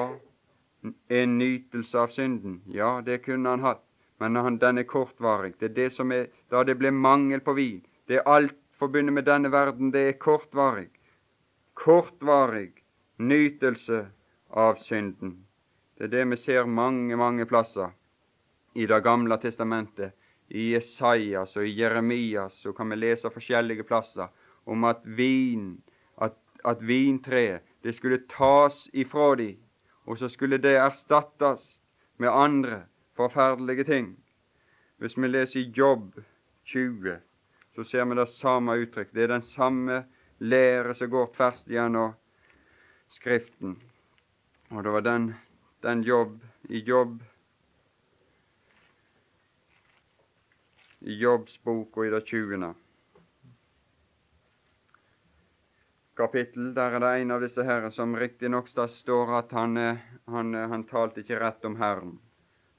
[1.07, 2.59] en nytelse av synden.
[2.67, 3.83] Ja, det kunne han hatt,
[4.19, 5.55] men han, den er kortvarig.
[5.59, 7.79] Det er det som er da det ble mangel på vin.
[8.07, 10.89] Det er alt forbundet med denne verden, det er kortvarig.
[11.79, 12.82] Kortvarig
[13.17, 14.05] nytelse
[14.49, 15.45] av synden.
[15.97, 17.91] Det er det vi ser mange, mange plasser
[18.75, 20.13] i Det gamle testamentet.
[20.49, 24.27] I Jesajas og i Jeremias så kan vi lese forskjellige plasser
[24.65, 25.81] om at vin,
[26.17, 26.33] at,
[26.65, 29.57] at vintreet, det skulle tas ifra dem
[30.05, 31.81] og så skulle det erstattes
[32.17, 32.83] med andre
[33.15, 34.17] forferdelige ting.
[34.97, 36.19] Hvis vi leser i Jobb
[36.65, 37.17] 20,
[37.75, 39.13] så ser vi det samme uttrykk.
[39.13, 40.03] Det er den samme
[40.39, 42.13] lære som går tvers gjennom
[43.13, 43.77] Skriften.
[44.73, 45.33] Og det var den,
[45.85, 47.21] den jobb i Jobb
[51.03, 52.73] i Jobbs bok og i det 20
[56.15, 56.73] kapittel.
[56.73, 59.77] Der er det en av disse herre som riktignok står at han,
[60.31, 62.19] han, han talte ikke rett om Herren.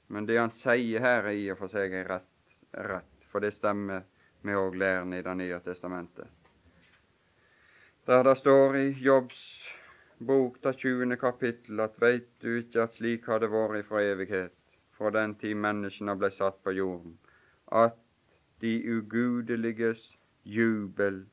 [0.07, 3.55] Men det han sier her, er i og for seg er rett, rett for det
[3.55, 4.05] stemmer
[4.45, 6.27] med òg læren i Det nye testamentet.
[8.05, 9.41] Der det står i Jobbs
[10.19, 11.15] bok, det 20.
[11.17, 14.53] kapittel, at veit du ikke at slik har det vært fra evighet,
[14.97, 17.17] fra den tid menneskene ble satt på jorden,
[17.71, 17.97] at
[18.61, 21.25] de ugudeliges jubel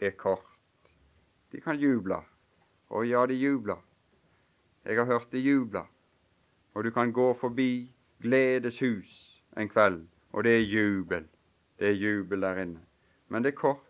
[0.00, 0.46] er kort.
[1.52, 2.22] De kan juble.
[2.90, 3.78] Å ja, de jubler.
[4.84, 5.82] Jeg har hørt de juble.
[6.74, 7.90] Og du kan gå forbi
[8.22, 11.26] gledeshus en kveld, og det er jubel.
[11.78, 12.80] Det er jubel der inne.
[13.28, 13.86] Men det er kort.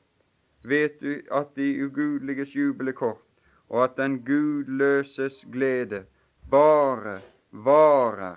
[0.65, 3.23] Vet du at de ugudeliges jubel er kort,
[3.71, 6.05] og at den gudløses glede
[6.51, 7.21] bare
[7.53, 8.37] varer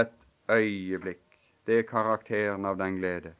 [0.00, 0.14] et
[0.50, 1.24] øyeblikk.
[1.66, 3.34] Det er karakteren av den glede.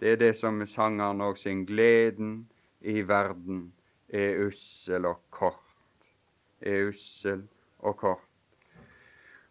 [0.00, 1.66] Det er det som sangeren òg synger.
[1.66, 2.34] Gleden
[2.80, 3.72] i verden
[4.08, 5.62] er ussel og kort.
[6.60, 7.42] Er ussel
[7.78, 8.28] og kort.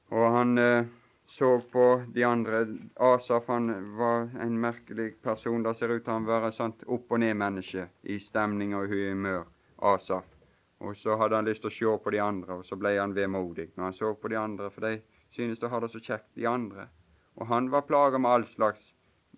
[0.09, 0.85] Og han eh,
[1.27, 2.67] så på de andre.
[2.95, 5.63] Asaf han var en merkelig person.
[5.63, 9.43] Det ser ut til han var et sånt opp-og-ned-menneske i stemning og humør.
[9.81, 10.34] Asaf.
[10.79, 13.15] Og så hadde han lyst til å se på de andre, og så ble han
[13.15, 14.99] vemodig når han så på de andre, for de
[15.35, 16.89] synes å ha det så kjekt, de andre.
[17.35, 18.93] Og han var plaga med all slags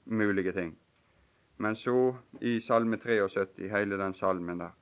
[0.06, 0.76] mulige ting.
[1.58, 4.76] Men så, i Salme 73, hele den salmen der,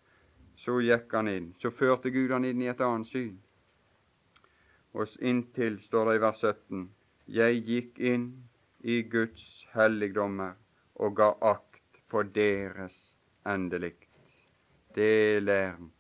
[0.60, 1.54] så gikk han inn.
[1.60, 3.38] Så førte Gud han inn i et annet syn.
[4.96, 6.86] Og inntil, står det i vers 17,
[7.28, 8.28] jeg gikk inn
[8.84, 10.56] i Guds helligdommer
[10.96, 12.96] og ga akt på deres
[13.48, 14.12] endelikt.
[14.96, 15.95] Det er læren.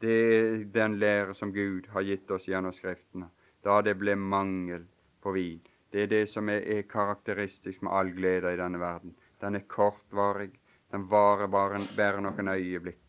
[0.00, 3.30] Det er den lære som Gud har gitt oss gjennom Skriftene,
[3.64, 4.84] da det ble mangel
[5.22, 5.62] på vin.
[5.92, 9.16] Det er det som er, er karakteristisk med all glede i denne verden.
[9.40, 10.52] Den er kortvarig.
[10.92, 13.00] Den varer bare, bare noen øyeblikk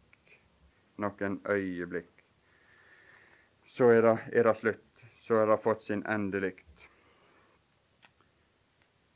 [0.98, 2.24] noen øyeblikk.
[3.68, 4.84] Så er det, er det slutt.
[5.22, 6.88] Så er det fått sin endelikt.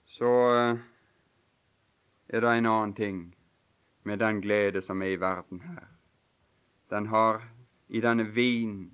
[0.05, 0.81] Så eh,
[2.29, 3.21] er det en annen ting
[4.03, 5.87] med den glede som er i verden her.
[6.89, 7.41] Den har
[7.91, 8.91] i denne vin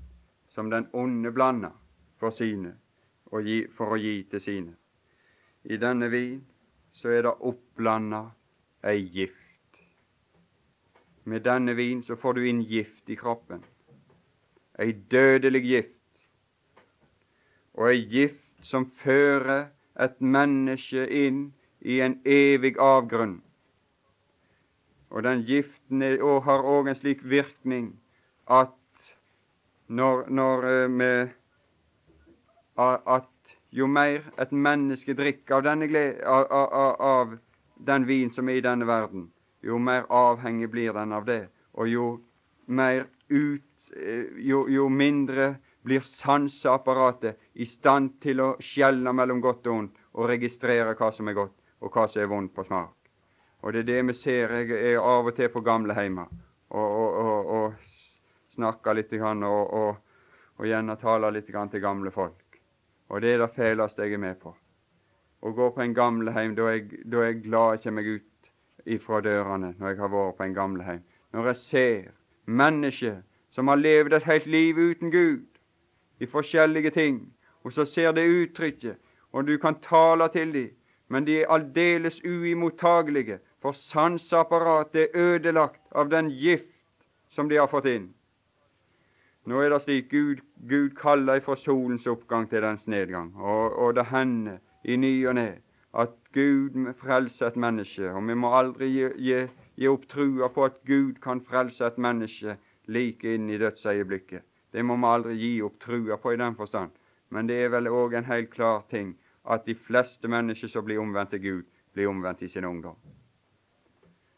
[0.49, 1.71] som den onde blanda
[2.17, 2.73] for sine,
[3.45, 4.73] gi, for å gi til sine.
[5.69, 6.39] I denne vin
[6.97, 8.23] så er det oppblanda
[8.81, 9.81] ei gift.
[11.29, 13.61] Med denne vin så får du inn gift i kroppen.
[14.79, 16.25] Ei dødelig gift.
[17.77, 19.67] Og ei gift som fører
[19.99, 21.51] et menneske inn
[21.85, 23.43] i en evig avgrunn.
[25.13, 27.91] Og den giften er, og har òg en slik virkning
[28.49, 28.73] at
[29.87, 30.65] når, når
[31.01, 31.29] uh,
[32.77, 37.37] At jo mer et menneske drikker av, denne glede, av, av, av
[37.87, 39.27] den vin som er i denne verden,
[39.65, 42.05] jo mer avhengig blir den av det, og jo
[42.67, 45.55] mer ut eh, jo, jo mindre
[45.87, 51.29] blir sanseapparatet i stand til å skjelne mellom godt og ondt og registrere hva som
[51.29, 52.93] er godt, og hva som er vondt på smak.
[53.63, 54.53] Og det er det vi ser.
[54.61, 56.27] Jeg er av og til på gamleheimer
[56.69, 57.86] og, og, og, og
[58.57, 59.97] snakker litt og, og,
[60.57, 62.59] og gjerne tale litt til gamle folk.
[63.09, 64.55] Og det er det fæleste jeg er med på.
[65.41, 68.51] Å gå på en gamleheim, da jeg, da jeg glad jeg kommer ut
[68.87, 71.03] ifra dørene når jeg har vært på en gamleheim.
[71.33, 72.11] Når jeg ser
[72.45, 73.21] mennesker
[73.53, 75.45] som har levd et helt liv uten Gud
[76.19, 77.21] i forskjellige ting,
[77.63, 78.97] og så ser det uttrykket,
[79.31, 80.69] og du kan tale til dem,
[81.09, 86.69] men de er aldeles uimottagelige, for sanseapparatet er ødelagt av den gift
[87.29, 88.09] som de har fått inn.
[89.47, 93.95] Nå er det slik Gud, Gud kaller fra solens oppgang til dens nedgang, og, og
[93.95, 95.47] det hender i ny og ne
[95.97, 99.37] at Gud frelser et menneske, og vi må aldri gi, gi,
[99.79, 102.57] gi opp trua på at Gud kan frelse et menneske
[102.91, 104.43] like inn i dødsøyeblikket.
[104.73, 106.91] Det må vi aldri gi opp trua på i den forstand.
[107.29, 109.15] Men det er vel òg en helt klar ting
[109.47, 112.95] at de fleste mennesker som blir omvendt til Gud, blir omvendt i sin ungdom.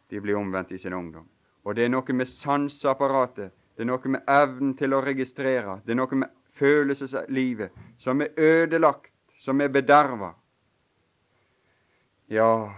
[0.10, 1.28] De blir omvendt i sin ungdom.
[1.66, 5.94] Og det er noe med sanseapparatet, det er noe med evnen til å registrere, det
[5.94, 9.08] er noe med følelseslivet som er ødelagt,
[9.40, 10.34] som er bederva.
[12.28, 12.74] Ja,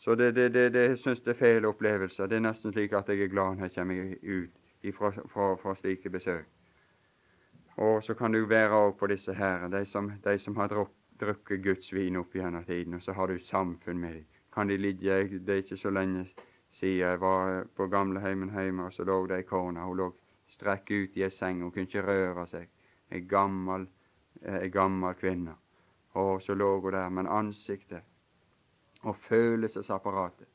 [0.00, 2.30] så det, det, det, det jeg syns det er feil opplevelser.
[2.32, 5.76] Det er nesten slik at jeg er glad når jeg kommer ut fra, fra, fra
[5.82, 6.48] slike besøk.
[7.76, 10.72] Og så kan du være òg på disse her, de som, de som har
[11.20, 14.26] drukket Guds vin opp gjennom tiden, og så har du samfunn med dem.
[14.54, 16.24] Kan de ligge Det er ikke så lenge
[16.76, 19.80] siden jeg var på gamleheimen hjemme, og så lå det ei kone.
[19.80, 20.10] Hun lå
[20.52, 22.68] strekk ut i ei seng, hun kunne ikke røre seg.
[23.10, 23.86] Ei gammel,
[24.42, 25.56] ei gammel kvinne.
[26.14, 28.04] Og så lå hun der, men ansiktet
[29.02, 30.48] og følelsesapparatet,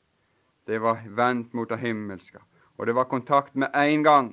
[0.66, 2.38] det var vendt mot det himmelske.
[2.78, 4.28] Og det var kontakt med en gang.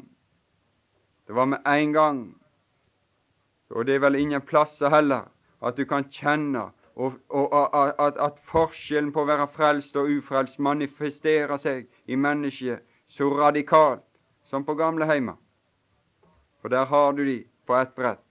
[1.27, 2.19] Det var med en gang
[3.69, 5.29] og det er vel ingen plasser heller
[5.65, 10.59] at du kan kjenne og, og, at, at, forskjellen på å være frelst og ufrelst
[10.59, 14.03] manifesterer seg i mennesket så radikalt
[14.49, 15.37] som på gamleheimer.
[16.61, 18.23] For der har du de på ett brett,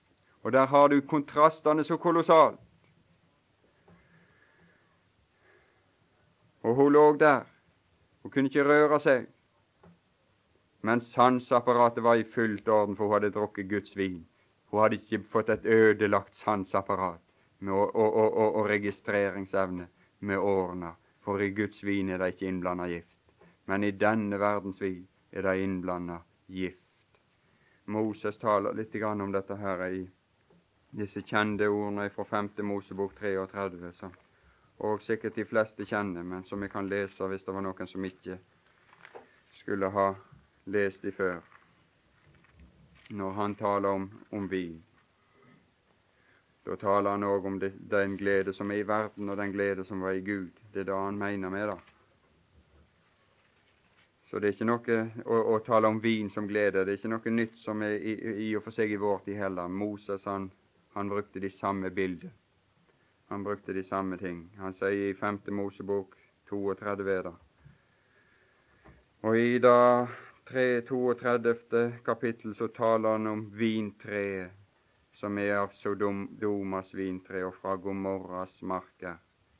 [0.42, 2.61] og der har du kontrastene så kolossalt.
[6.62, 7.47] Og hun lå der,
[8.23, 9.29] hun kunne ikke røre seg,
[10.83, 14.27] men sanseapparatet var i fullt orden, for hun hadde drukket Guds vin.
[14.71, 17.28] Hun hadde ikke fått et ødelagt sanseapparat
[17.62, 19.88] og, og, og, og, registreringsevne
[20.21, 20.92] med årene,
[21.25, 23.16] for i Guds vin er det ikke innblanda gift.
[23.66, 26.85] Men i denne verdens vin er det innblanda gift.
[27.85, 30.07] Moses taler litt om dette her i
[30.90, 32.51] disse kjente ordene fra 5.
[32.62, 34.12] Mosebok 33, som
[34.79, 38.05] og sikkert de fleste kjenner, men som vi kan lese hvis det var noen som
[38.05, 38.38] ikke
[39.59, 40.12] skulle ha
[40.71, 41.40] lest de før
[43.11, 44.77] når han taler om, om vin.
[46.68, 49.87] Da taler han òg om det, den glede som er i verden, og den glede
[49.88, 50.50] som var i Gud.
[50.72, 51.76] Det er det han mener med det.
[54.28, 56.83] Så det er ikke noe å, å, tale om vin som glede.
[56.85, 58.12] Det er ikke noe nytt som er i,
[58.44, 59.72] i og for seg i vår tid heller.
[59.72, 60.50] Moses han,
[60.92, 62.35] han brukte de samme bildene.
[63.33, 64.44] Han brukte de samme ting.
[64.61, 65.40] Han sier i 5.
[65.57, 66.16] Mosebok
[66.52, 67.33] 32 da.
[69.24, 69.81] Og i da
[70.52, 71.83] 32.
[72.04, 74.58] kapittel så taler han om vintreet
[75.18, 79.16] som er av Sodomas vintre og fra Gomorras marker.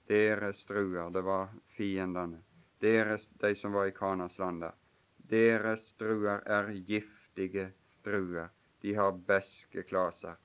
[0.09, 2.39] Deres druer, det var fiendene.
[2.81, 4.77] Deres, de som var i Kanas land der.
[5.29, 7.73] Deres druer er giftige
[8.07, 8.53] druer.
[8.83, 10.39] De har beske klaser.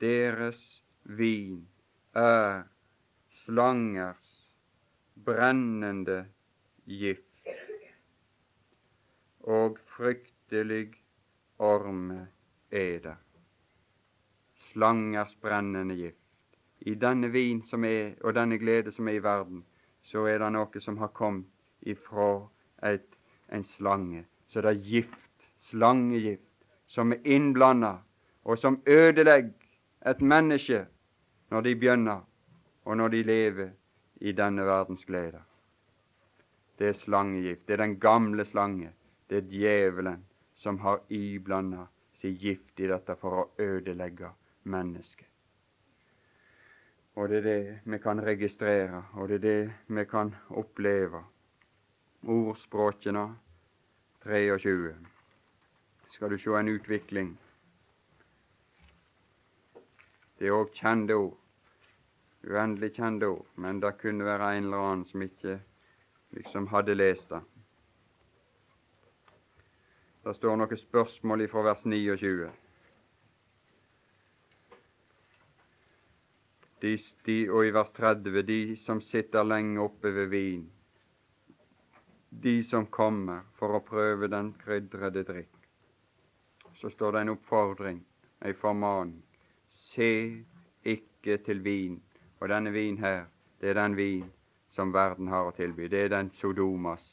[0.00, 0.62] Deres
[1.02, 1.66] vin
[2.16, 2.62] er
[3.42, 4.30] slangers
[5.26, 6.22] brennende
[6.86, 7.26] gift
[9.40, 10.92] og fryktelig
[11.58, 12.28] orme
[12.70, 13.16] er det.
[14.72, 16.16] Slangers brennende gift.
[16.80, 19.64] I denne vin som er, og denne glede som er i verden,
[20.02, 21.48] så er det noe som har kommet
[21.82, 22.28] ifra
[22.86, 23.06] et,
[23.52, 24.24] en slange.
[24.48, 26.46] Så det er gift, slangegift,
[26.86, 27.98] som er innblanda,
[28.44, 29.52] og som ødelegger
[30.06, 30.86] et menneske
[31.50, 32.22] når de begynner,
[32.84, 33.74] og når de lever
[34.20, 35.42] i denne verdens gleder.
[36.78, 37.66] Det er slangegift.
[37.68, 38.94] Det er den gamle slange
[39.30, 41.86] det er djevelen som har iblanda
[42.18, 45.26] sin gift i dette for å ødelegge mennesket.
[47.14, 51.24] Og det er det vi kan registrere, og det er det vi kan oppleve.
[52.22, 53.36] Ordspråkene
[54.24, 54.94] 23.
[56.06, 57.38] Skal du se en utvikling.
[60.38, 61.36] Det er òg kjente ord.
[62.48, 63.46] Uendelig kjente ord.
[63.56, 65.60] Men det kunne være en eller annen som ikke
[66.30, 67.40] liksom hadde lest det.
[70.24, 72.50] Det står noen spørsmål fra vers 29.
[76.80, 80.62] De, de, og i vers 30 de som sitter lenge oppe ved vin,
[82.30, 85.56] de som kommer for å prøve den krydrede drikk.
[86.80, 87.98] Så står det en oppfordring,
[88.40, 89.18] en formaning.
[89.68, 90.12] Se
[90.84, 91.98] ikke til vin.
[92.40, 93.26] Og denne vin her,
[93.60, 94.30] det er den vin
[94.72, 95.90] som verden har å tilby.
[95.92, 97.04] Det er den Sodomas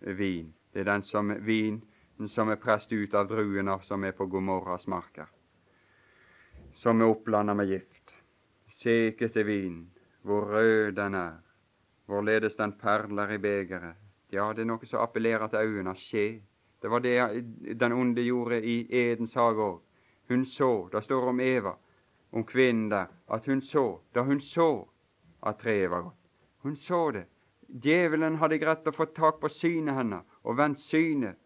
[0.00, 0.54] vin.
[0.72, 1.82] Det er den som vin
[2.28, 5.26] som er prest ut av druene som er på Gomorras marker,
[6.80, 7.95] som er opplanda med gift.
[8.76, 9.76] Se ikke til vin,
[10.22, 11.38] hvor rød den er,
[12.06, 13.96] hvorledes den perler i begeret.
[14.32, 15.94] Ja, det er noe som appellerer til øynene.
[15.96, 16.26] Se.
[16.82, 19.78] Det var det den onde gjorde i Edens hage òg.
[20.28, 21.72] Hun så, det står om Eva,
[22.32, 24.88] om kvinnen der, at hun så, da hun så
[25.46, 26.20] at treet var godt.
[26.62, 27.24] Hun så det.
[27.68, 31.38] Djevelen hadde greit å få tak på synet hennes og vendt synet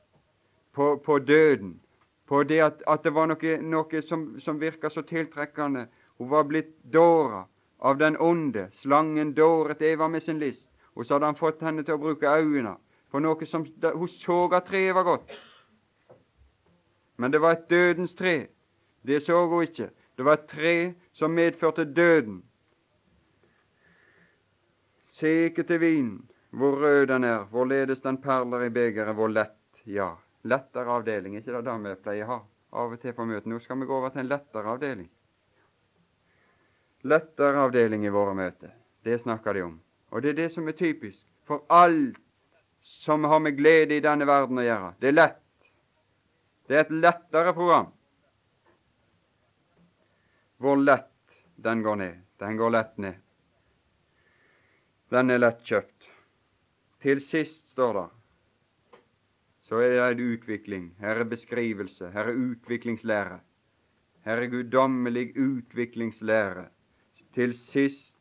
[0.74, 1.80] på, på døden,
[2.26, 5.86] på det at, at det var noe, noe som, som virka så tiltrekkende.
[6.20, 7.44] Hun var blitt dåra
[7.78, 8.68] av den onde.
[8.72, 12.28] Slangen dåret Eva med sin list, og så hadde han fått henne til å bruke
[12.28, 12.74] øynene
[13.08, 15.32] på noe som Hun så at treet var godt.
[17.16, 18.50] Men det var et dødens tre.
[19.02, 19.88] Det så hun ikke.
[20.16, 20.74] Det var et tre
[21.16, 22.42] som medførte døden.
[25.08, 26.18] Se ikke til vinen,
[26.50, 29.56] hvor rød den er, hvorledes den perler i begeret, hvor lett.
[29.88, 30.10] Ja,
[30.44, 32.38] lettere avdeling, ikke det da vi pleier å ha
[32.76, 33.56] av og til på møtene.
[33.56, 35.08] Nå skal vi gå over til en lettere avdeling.
[37.02, 38.74] Lettere avdeling i våre møter,
[39.04, 39.78] det snakker de om.
[40.10, 42.18] Og det er det som er typisk for alt
[42.82, 44.92] som har med glede i denne verden å gjøre.
[45.00, 45.40] Det er lett.
[46.68, 47.88] Det er et lettere program.
[50.60, 52.20] Hvor lett den går ned.
[52.40, 53.16] Den går lett ned.
[55.10, 56.08] Den er lett kjøpt.
[57.00, 58.08] Til sist, står det,
[59.66, 60.90] så er det en utvikling.
[61.00, 62.10] Her er beskrivelse.
[62.12, 63.38] Her er utviklingslære.
[64.26, 66.66] Her er guddommelig utviklingslære.
[67.34, 68.18] Til sist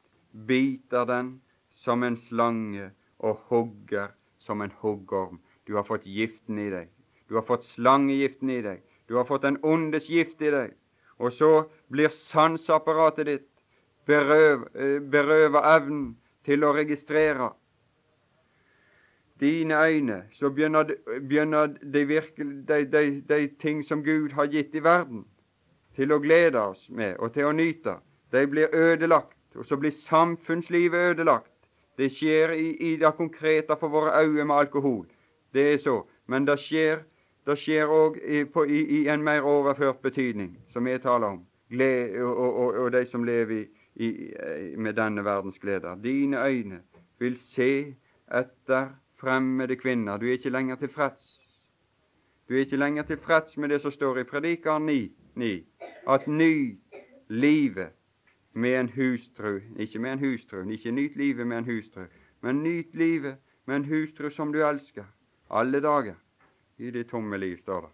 [0.47, 1.41] biter den
[1.71, 5.39] som en slange og hogger som en hoggorm.
[5.67, 6.89] Du har fått giften i deg.
[7.29, 8.81] Du har fått slangegiften i deg.
[9.09, 10.73] Du har fått den ondes gift i deg.
[11.19, 11.51] Og så
[11.91, 13.47] blir sanseapparatet ditt
[14.09, 14.69] berøva
[15.11, 16.05] berøv eh, evnen
[16.45, 17.51] til å registrere
[19.39, 20.83] dine øyne, så begynner,
[21.29, 25.25] begynner de, virkelig, de, de, de, ting som Gud har gitt i verden,
[25.95, 27.95] til å glede oss med og til å nyte.
[28.31, 31.51] De blir ødelagt, og så blir samfunnslivet ødelagt.
[31.97, 35.07] Det skjer i, i det konkrete for våre øyne med alkohol.
[35.53, 36.03] Det er så.
[36.27, 37.01] Men det skjer
[37.49, 41.39] det skjer òg i, i, i, en mer overført betydning, som jeg taler om,
[41.71, 43.65] glede, og, og, og, de som lever
[43.95, 44.09] i,
[44.77, 45.95] med denne verdens gleder.
[46.03, 46.81] Dine øyne
[47.19, 47.95] vil se
[48.29, 50.17] etter fremmede kvinner.
[50.17, 51.31] Du er ikke lenger tilfreds.
[52.49, 55.65] Du er ikke lenger tilfreds med det som står i Predikeren 9, 9
[56.07, 56.77] at ny
[57.29, 57.89] livet
[58.53, 59.59] med en hustru.
[59.75, 62.05] Ikke med en hustru, ikke nyt livet med en hustru,
[62.41, 65.05] men nyt livet med en hustru som du elsker,
[65.49, 66.15] alle dager
[66.77, 67.89] i det tomme liv, står det.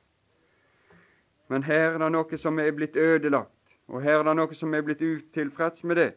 [1.47, 3.51] Men her er det noe som er blitt ødelagt,
[3.87, 6.11] og her er det noe som er blitt utilfreds med det.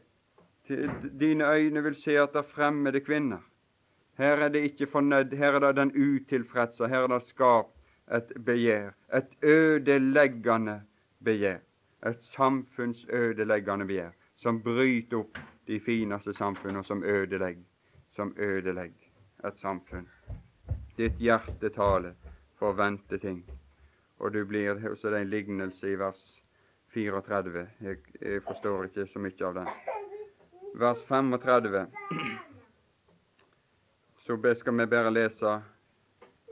[1.21, 3.41] Dine øyne vil se at det er fremmede kvinner.
[4.19, 7.75] Her er det ikke fornøyd, her er det den utilfredse, her er det skapt
[8.15, 10.81] et begjær, et ødeleggende
[11.25, 11.61] begjær.
[12.07, 17.65] Et samfunnsødeleggende begjær som bryter opp de fineste samfunn, og som ødelegger,
[18.17, 20.09] som ødelegger et samfunn.
[20.97, 22.15] Ditt hjerte taler
[22.59, 23.43] forvente ting.
[24.19, 26.21] Og du blir det en lignelse i vers
[26.95, 27.67] 34.
[27.81, 29.69] Jeg, jeg forstår ikke så mye av den.
[30.75, 31.87] Vers 35.
[34.27, 35.61] Så skal vi bare lese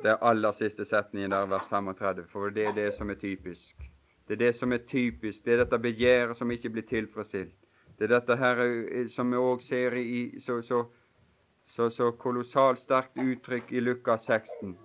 [0.03, 3.75] det aller siste setningen der, vers 35, for det er det som er typisk.
[4.29, 5.45] Det er det som er typisk.
[5.45, 7.66] Det er dette begjæret som ikke blir tilfredsstilt.
[7.99, 10.85] Det er dette her eh, som vi òg ser i så, så,
[11.77, 14.77] så, så kolossalt sterkt uttrykk i Lukas 16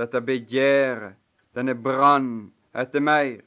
[0.00, 1.16] dette begjæret,
[1.54, 3.40] denne brann etter mer.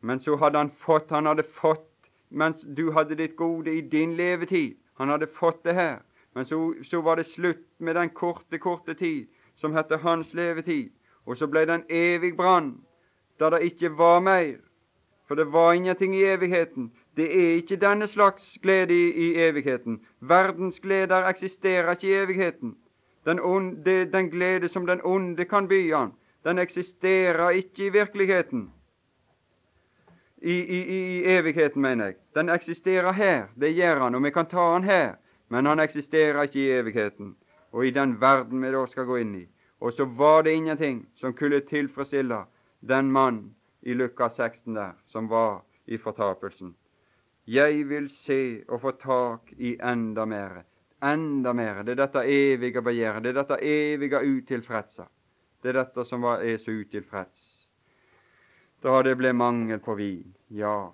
[0.00, 1.90] Men så hadde han fått, han hadde fått
[2.30, 4.76] mens du hadde ditt gode i din levetid.
[4.98, 6.00] Han hadde fått det her.
[6.34, 9.28] Men så, så var det slutt med den korte, korte tid
[9.60, 10.90] som heter hans levetid.
[11.26, 12.74] Og så ble det en evig brann
[13.38, 14.58] der det ikke var mer.
[15.28, 16.90] For det var ingenting i evigheten.
[17.16, 20.00] Det er ikke denne slags glede i, i evigheten.
[20.20, 22.76] Verdens gleder eksisterer ikke i evigheten.
[23.24, 26.12] Den, onde, den glede som den onde kan by han,
[26.44, 28.72] den eksisterer ikke i virkeligheten.
[30.36, 32.14] I, i, i, evigheten, mener jeg.
[32.34, 33.46] Den eksisterer her.
[33.60, 35.14] Det gjør han, og vi kan ta han her.
[35.48, 37.36] Men han eksisterer ikke i evigheten,
[37.72, 39.44] og i den verden vi da skal gå inn i.
[39.80, 42.44] Og så var det ingenting som kunne tilfredsstille
[42.80, 46.74] den mann i Lukas 16 der, som var i fortapelsen.
[47.46, 50.62] Jeg vil se og få tak i enda mer
[51.04, 51.82] enda mer.
[51.82, 53.22] Det er dette evige begjæret.
[53.24, 55.06] Det er dette evige utilfredse.
[55.62, 57.44] Det er dette som er så utilfreds.
[58.84, 60.34] Da det ble mangel på vin.
[60.50, 60.90] Ja,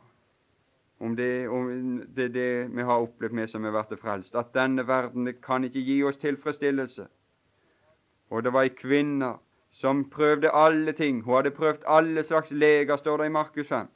[1.01, 4.53] om det, om det er det vi har opplevd med som har vært frelst, at
[4.55, 7.07] denne verden kan ikke gi oss tilfredsstillelse.
[8.30, 9.32] Og det var ei kvinne
[9.74, 11.22] som prøvde alle ting.
[11.24, 13.88] Hun hadde prøvd alle slags leger, står det i Markus 5.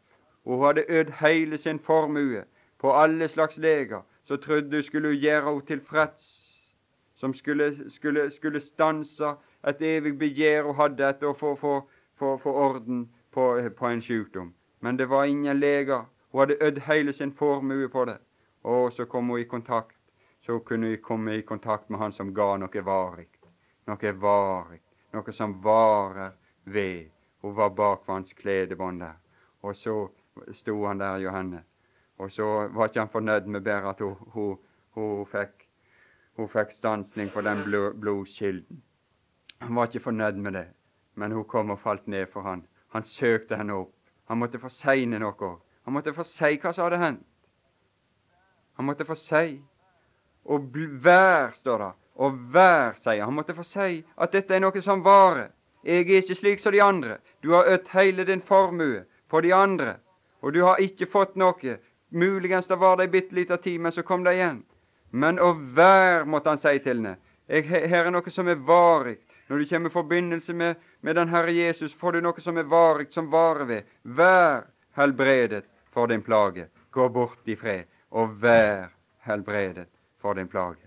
[0.44, 2.44] Og hun hadde ødd hele sin formue
[2.78, 6.24] på alle slags leger så trodde hun skulle gjøre henne tilfreds,
[7.16, 9.34] som skulle, skulle, skulle stanse
[9.68, 11.74] et evig begjær hun hadde etter å få, få,
[12.18, 13.44] få, få orden på,
[13.78, 14.54] på, en sykdom.
[14.80, 16.04] Men det var ingen leger.
[16.32, 18.18] Hun hadde ødd hele sin formue på det.
[18.62, 19.96] Og så kom hun i kontakt.
[20.46, 23.28] så kunne hun komme i kontakt med Han som ga noe varig.
[23.86, 24.80] Noe varig.
[25.12, 26.30] Noe som varer
[26.64, 27.10] ved.
[27.42, 29.16] Hun var bak hans kledebånd der.
[29.62, 30.08] Og så
[30.52, 31.62] sto han der, Johanne.
[32.18, 34.58] Og så var ikke han fornøyd med bare at hun, hun,
[34.94, 35.64] hun fikk
[36.36, 37.62] hun fikk stansning for den
[38.00, 38.82] blodskilden.
[39.58, 40.66] Han var ikke fornøyd med det,
[41.14, 42.66] men hun kom og falt ned for han.
[42.88, 43.92] Han søkte henne opp.
[44.28, 45.50] Han måtte si noe.
[45.84, 47.26] Han måtte si hva som hadde hendt.
[48.76, 49.62] Han måtte si.
[50.44, 50.74] Og
[51.04, 51.92] vær, står det.
[52.14, 53.34] Og vær, sier han.
[53.34, 55.50] måtte få si at dette er noe som varer.
[55.84, 57.18] Jeg er ikke slik som de andre.
[57.42, 59.96] Du har ødt hele din formue for de andre,
[60.44, 61.78] og du har ikke fått noe.
[62.12, 64.60] Muligens det var det ei bitte lita tid, men så kom det igjen.
[65.10, 67.16] Men å være, måtte han si til henne.
[67.48, 69.16] Her er noe som er varig.
[69.48, 72.68] Når du kommer i forbindelse med, med den Herre Jesus, får du noe som er
[72.68, 73.90] varig, som varer ved.
[74.02, 74.66] Vær
[75.00, 76.68] helbredet for din plage.
[76.90, 78.90] Gå bort i fred, og vær
[79.24, 79.88] helbredet
[80.20, 80.84] for din plage.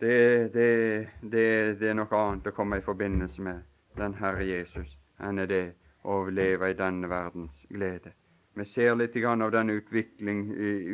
[0.00, 1.46] Det, det, det,
[1.80, 3.62] det er noe annet å komme i forbindelse med
[4.00, 5.64] den Herre Jesus enn er det
[6.02, 8.12] å leve i denne verdens glede.
[8.54, 10.50] Vi ser litt av den utvikling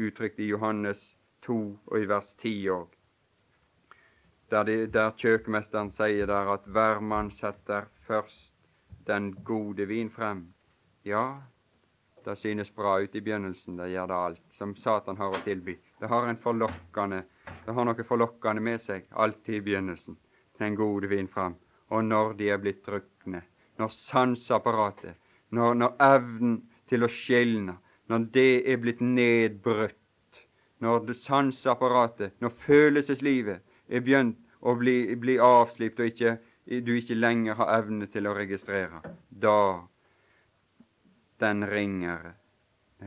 [0.06, 1.00] uttrykt i Johannes
[1.46, 2.88] 2 og i vers 10 òg.
[4.50, 8.52] Der, de, der kjøkkenmesteren sier der at hver mann setter først
[9.06, 10.52] den gode vin frem.
[11.04, 11.42] Ja,
[12.24, 15.76] det synes bra ut i begynnelsen, det gjør det alt som Satan har å tilby.
[16.00, 17.24] Det har en forlokkende
[17.66, 20.16] det har noe forlokkende med seg alltid i begynnelsen.
[20.58, 21.54] Den gode vin frem.
[21.94, 23.15] Og når de er blitt drukne,
[23.78, 25.14] når sanseapparatet,
[25.50, 26.58] når, når evnen
[26.88, 27.76] til å skjelne,
[28.08, 29.96] når det er blitt nedbrutt
[30.78, 36.36] når sanseapparatet, når følelseslivet er begynt å bli, bli avslipt, og ikke,
[36.84, 39.00] du ikke lenger har evne til å registrere,
[39.30, 39.86] da
[41.40, 42.34] den ringere,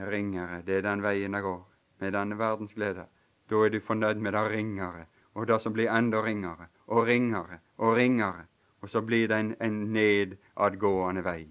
[0.09, 1.61] ringere, det er den veien det går,
[1.99, 3.05] med denne verdens glede.
[3.49, 7.59] Da er du fornøyd med det ringere, og det som blir enda ringere, og ringere
[7.77, 8.45] og ringere.
[8.81, 11.47] Og så blir det en, en nedadgående vei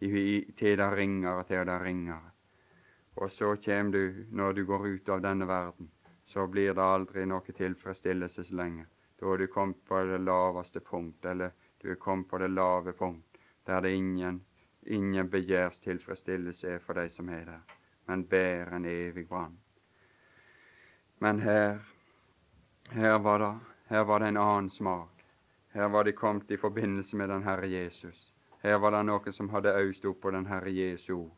[0.00, 2.30] til det ringere, til det ringer.
[3.16, 5.90] Og så kjem du, når du går ut av denne verden,
[6.24, 8.86] så blir det aldri noe tilfredsstillelse lenger.
[9.20, 11.50] Da er du kommet på det laveste punkt, eller
[11.82, 14.40] du er kommet på det lave punkt, der det ingen,
[14.86, 17.60] ingen begjærs tilfredsstillelse er for de som er der,
[18.06, 19.58] men bærer en evig brann.
[21.18, 21.78] Men her,
[22.90, 23.54] her var det,
[23.88, 25.09] her var det en annen smak.
[25.72, 28.34] Her var de kommet i forbindelse med den Herre Jesus.
[28.62, 31.30] Her var det noen som hadde øst opp på den Herre Jesu.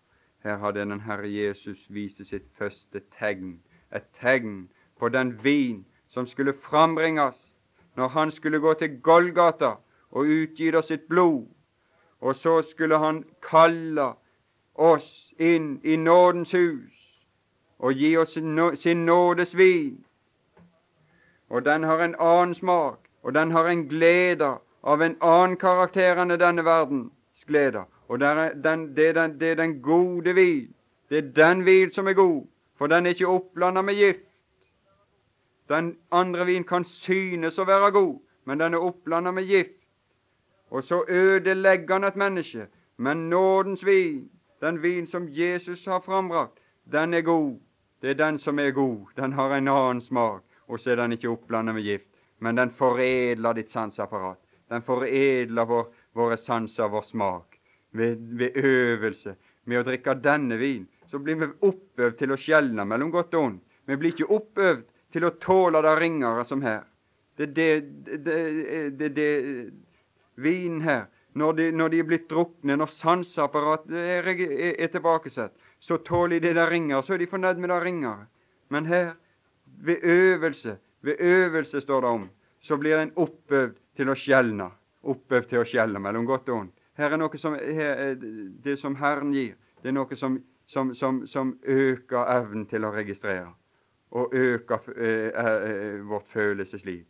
[0.42, 3.60] Her hadde den Herre Jesus vist sitt første tegn,
[3.94, 7.56] et tegn på den vin som skulle frambringes
[7.96, 9.74] når han skulle gå til Golgata
[10.10, 11.46] og utgyte sitt blod.
[12.20, 14.14] Og så skulle han kalle
[14.74, 17.02] oss inn i nådens hus
[17.78, 18.38] og gi oss
[18.80, 20.04] sin nådes vin.
[21.50, 26.18] Og den har en annen smak, og den har en glede av en annen karakter
[26.18, 27.86] enn denne verdens gleder.
[28.08, 30.74] Og det er den, det, er den, det er den gode vin.
[31.10, 32.46] Det er den vin som er god,
[32.78, 34.26] for den er ikke opplanda med gift.
[35.68, 39.78] Den andre vin kan synes å være god, men den er opplanda med gift.
[40.70, 42.66] Og så ødelegger han et menneske.
[42.96, 46.58] Men nådens vin, den vin som Jesus har frambrakt,
[46.92, 47.60] den er god.
[48.02, 49.12] Det er den som er god.
[49.16, 52.11] Den har en annen smak, og så er den ikke opplanda med gift.
[52.42, 54.40] Men den foredler ditt sanseapparat.
[54.68, 55.86] Den foredler vår,
[56.16, 57.58] våre sanser, vår smak
[57.94, 62.86] ved, ved øvelse med å drikke denne vin, så blir vi oppøvd til å skjelne
[62.88, 63.62] mellom godt og ondt.
[63.86, 64.82] Vi blir ikke oppøvd
[65.12, 66.82] til å tåle det ringere som her.
[67.36, 68.38] Det er det, det,
[68.98, 69.30] det, det
[70.34, 75.54] vinen her når de, når de, er blitt drukne, når sanseapparatet er, er, er tilbakesett,
[75.80, 78.26] så tåler de det ringere, så er de fornøyd med det ringere.
[78.68, 79.14] Men her,
[79.64, 82.28] ved øvelse, ved øvelse står det om,
[82.60, 84.70] så blir en oppøvd til å skjelne.
[85.02, 86.78] Oppøvd til å skjelne mellom godt og ondt.
[86.96, 88.14] Her er noe som her,
[88.64, 92.92] Det som Herren gir, det er noe som, som, som, som øker evnen til å
[92.94, 93.50] registrere,
[94.10, 97.04] og øker eh, eh, vårt følelsesliv.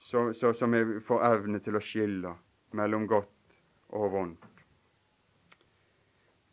[0.00, 2.34] Så, så, som vi får evne til å skille
[2.76, 3.30] mellom godt
[3.96, 4.48] og vondt.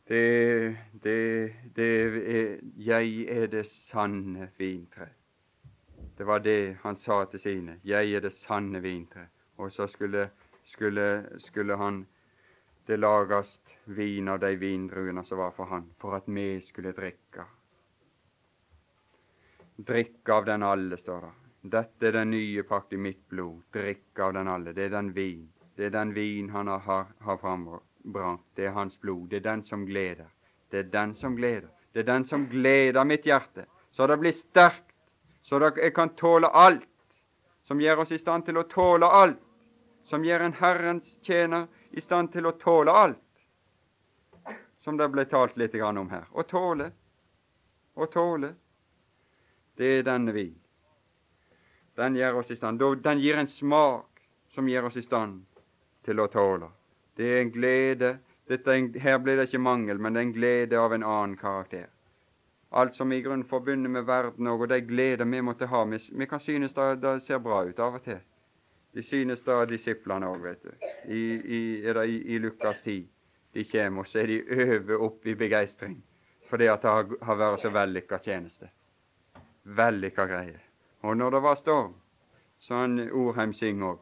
[0.09, 5.09] Det, det, det er, Jeg er det sanne vintre.
[6.19, 7.77] Det var det han sa til sine.
[7.87, 9.29] Jeg er det sanne vintre.
[9.57, 10.25] Og så skulle
[10.67, 12.05] skulle, skulle han
[12.85, 17.45] det lages vin av de vindruene som var for han, for at vi skulle drikke.
[19.75, 21.31] Drikke av den alle, står det.
[21.77, 23.61] Dette er den nye pakt i mitt blod.
[23.73, 24.73] Drikke av den alle.
[24.73, 25.47] Det er den vin.
[25.75, 28.43] Det er den vin han har, har frambrakt.
[28.55, 29.29] Det er hans blod.
[29.29, 30.27] Det er den som gleder.
[30.71, 31.69] Det er den som gleder.
[31.93, 34.88] Det er den som gleder mitt hjerte, så det blir sterkt,
[35.49, 36.85] så dere kan tåle alt,
[37.65, 39.39] som gjør oss i stand til å tåle alt,
[40.05, 43.17] som gjør en Herrens tjener i stand til å tåle alt,
[44.85, 46.27] som det ble talt litt om her.
[46.31, 46.91] Å tåle,
[47.97, 48.53] å tåle,
[49.73, 50.53] det er denne vin.
[51.97, 52.85] Den gjør oss i stand.
[53.01, 54.21] Den gir en smak
[54.53, 55.45] som gjør oss i stand
[56.05, 56.69] til å tåle.
[57.17, 58.17] Det er en glede.
[58.49, 61.89] En, her blir det ikke mangel, men det er en glede av en annen karakter.
[62.71, 65.83] Alt som i grunnen forbinder med verden og de gleder vi måtte ha.
[65.89, 68.19] Vi, vi kan synes det, det, ser bra ut av og til.
[68.93, 70.71] De synes det, disiplene òg, vet du.
[71.05, 71.23] I,
[71.57, 72.99] i, er det i, i Lukas 10.
[73.53, 75.97] De kommer, og så er de over opp i begeistring
[76.49, 78.71] fordi at det har, har vært så vellykka tjeneste.
[79.77, 80.57] Vellykka greie.
[81.05, 81.91] Og når det var storm,
[82.59, 83.99] så han Orheim synger òg,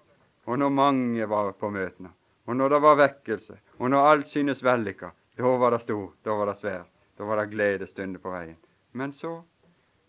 [0.47, 2.13] og når mange var på møtene,
[2.47, 6.37] og når det var vekkelse, og når alt synes vellykka, da var det stort, da
[6.39, 6.87] var det svært,
[7.17, 8.57] da var det gledesstunder på veien.
[8.91, 9.41] Men så,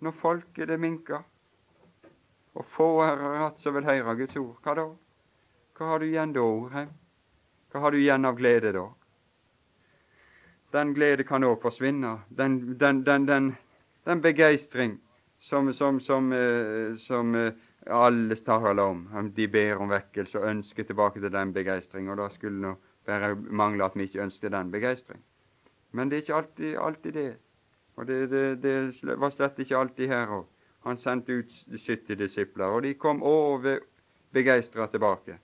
[0.04, 1.22] når folket det minka,
[2.58, 4.86] og få er hatt som vil høre Guds ord, hva da?
[5.78, 6.90] Hva har du igjen da, Orheim?
[7.70, 8.86] Hva har du igjen av glede da?
[10.74, 12.16] Den glede kan òg forsvinne.
[12.28, 13.52] Den, den, den, den,
[14.04, 14.98] den begeistring
[15.40, 17.52] som, som, som, eh, som eh,
[17.86, 19.06] alle taler om.
[19.36, 22.10] De ber om vekkelse og ønsker tilbake til den begeistring.
[22.10, 25.22] Og da skulle det bare mangle at vi ikke ønsket den begeistring.
[25.90, 27.36] Men det er ikke alltid, alltid det.
[27.96, 30.46] Og det, det, det, var slett ikke alltid her òg.
[30.86, 33.80] Han sendte ut 70 disipler, og de kom over
[34.32, 35.38] begeistra tilbake.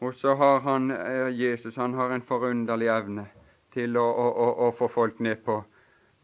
[0.00, 3.26] Og så har han, eh, Jesus han har en forunderlig evne
[3.72, 5.60] til å, å, å, å få folk ned på,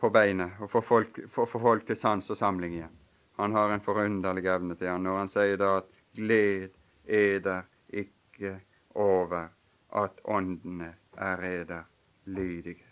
[0.00, 2.94] på beinet og få folk, få, få folk til sans og samling igjen.
[3.36, 6.72] Han har en forunderlig evne til han når han sier da at gled
[7.06, 8.56] eder ikke
[8.96, 9.52] over
[9.92, 11.84] at åndene er eder
[12.26, 12.84] lydige.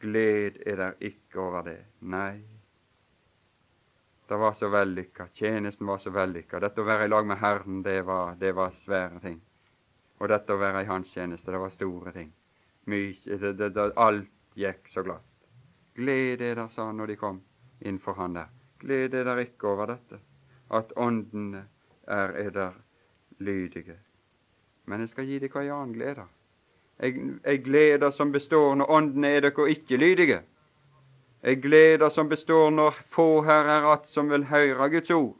[0.00, 1.78] Gled er der ikke over det.
[2.00, 2.40] Nei,
[4.30, 5.26] det var så vellykka.
[5.34, 6.60] Tjenesten var så vellykka.
[6.62, 9.40] Dette å være i lag med Herren, det var, det var svære ting.
[10.20, 12.30] Og dette å være i Hans tjeneste, det var store ting.
[12.86, 15.26] Mykje, det, det, det, alt gikk så glatt.
[15.98, 17.40] Gled er der, sa han når de kom
[17.80, 18.52] innenfor han der.
[18.80, 20.20] Gled er der ikke over dette,
[20.78, 21.64] at åndene
[22.06, 22.78] er eder
[23.38, 23.98] lydige.
[24.86, 26.30] Men jeg skal gi dere ei annen glede.
[27.02, 30.40] Ei glede som består når åndene er dere ikke lydige.
[31.42, 35.36] Ei glede som består når få her er att som vil høre Guds ord.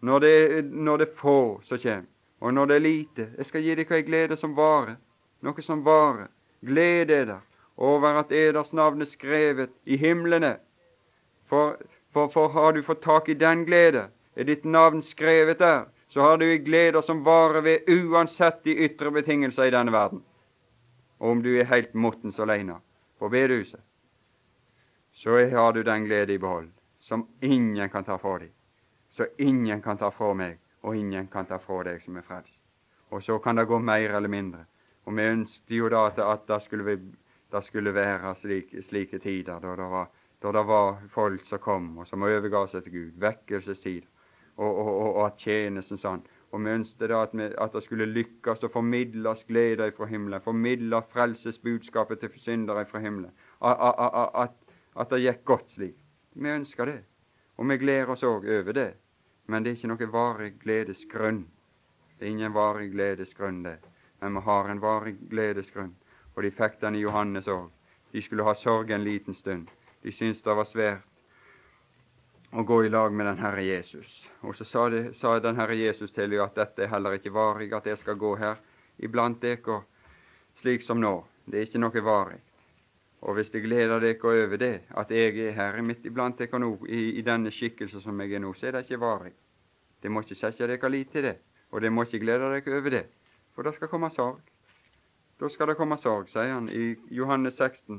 [0.00, 2.04] Når det, når det er få som kommer,
[2.40, 3.28] og når det er lite.
[3.38, 4.96] Jeg skal gi dere ei glede som varer,
[5.42, 6.26] noe som varer.
[6.66, 7.40] Gled der
[7.76, 10.56] over at eders navn er skrevet i himlene.
[11.46, 11.76] For
[12.16, 14.06] for, for har du fått tak i den glede,
[14.36, 15.82] er ditt navn skrevet der,
[16.16, 20.22] så har du gleder som varer ved uansett de ytre betingelser i denne verden.
[21.20, 22.78] Og om du er helt mottens alene
[23.20, 23.82] på bedehuset,
[25.12, 26.70] så har du den glede i behold
[27.04, 28.48] som ingen kan ta fra deg,
[29.12, 32.62] så ingen kan ta fra meg, og ingen kan ta fra deg som er frelst.
[33.12, 34.64] Og så kan det gå mer eller mindre.
[35.04, 36.96] Og vi ønsket jo da at, det, skulle,
[37.60, 40.08] skulle være slike, slike tider da det var
[40.42, 43.12] da det var folk som kom, og som overga seg til Gud.
[43.20, 44.08] Vekkelsestid.
[44.56, 46.22] Og, og, og, at tjenesten sånn.
[46.54, 50.40] Og vi ønsket da at, at, det skulle lykkes å formidles glede fra himmelen.
[50.40, 53.34] Formidle frelsesbudskapet til syndere fra himmelen.
[53.60, 54.54] At,
[54.96, 55.98] at, det gikk godt slik.
[56.32, 57.02] Vi ønsker det.
[57.56, 58.94] Og vi gleder oss òg over det.
[59.46, 61.44] Men det er ikke noe varig gledesgrunn.
[62.16, 63.76] Det er ingen varig gledesgrunn, det.
[64.20, 65.92] Men vi har en varig gledesgrunn.
[66.34, 67.68] Og de fikk den i Johannes òg.
[68.12, 69.68] De skulle ha sorg en liten stund.
[70.02, 71.04] De syntes det var svært
[72.52, 74.10] å gå i lag med den Herre Jesus.
[74.40, 77.34] Og så sa, det, sa den Herre Jesus til dem at dette er heller ikke
[77.34, 78.60] varig, at jeg skal gå her
[79.02, 79.82] iblant dere
[80.60, 81.18] slik som nå.
[81.46, 82.40] Det er ikke noe varig.
[83.26, 86.72] Og hvis det gleder dere over det, at jeg er her midt iblant dere nå,
[86.86, 89.32] i, i, denne skikkelse som jeg er nå, så er det ikke varig.
[90.02, 91.36] Det må ikke sette dere lit til det,
[91.72, 93.06] og det må ikke glede dere over det,
[93.54, 94.42] for det skal komme sorg.
[95.40, 97.98] Da skal det komme sorg, sier han i Johannes 16.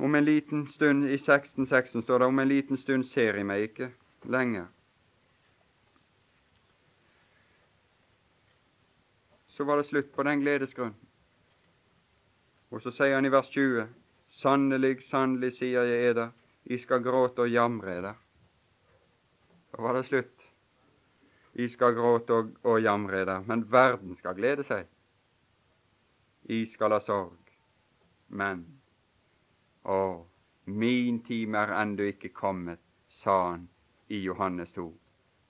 [0.00, 3.64] Om en liten stund, i 1616 står det om en liten stund ser I meg
[3.66, 3.88] ikke
[4.30, 4.68] lenger.
[9.48, 10.94] Så var det slutt på den gledesgrunn.
[12.70, 13.88] Og så sier han i vers 20.:
[14.38, 16.30] Sannelig, sannelig, sier jeg eder,
[16.64, 18.24] I skal gråte og jamre eder.
[19.72, 20.48] Da var det slutt.
[21.58, 24.86] I skal gråte og, og jamre eder, men verden skal glede seg.
[26.44, 27.56] I skal ha sorg,
[28.28, 28.77] men
[29.88, 30.24] å,
[30.66, 33.68] min time er ennå ikke kommet, sa han
[34.08, 34.88] i Johannes 2.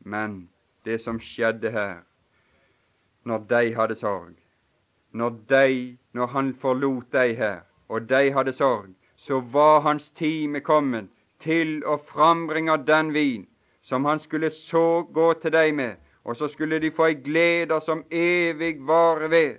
[0.06, 0.48] Men
[0.86, 1.96] det som skjedde her,
[3.24, 4.36] når de hadde sorg,
[5.12, 10.60] når de, når han forlot de her, og de hadde sorg, så var hans time
[10.60, 11.10] kommet
[11.42, 13.46] til å frambringe den vin
[13.82, 17.80] som han skulle så gå til deg med, og så skulle de få ei glede
[17.80, 19.54] som evig varer ved.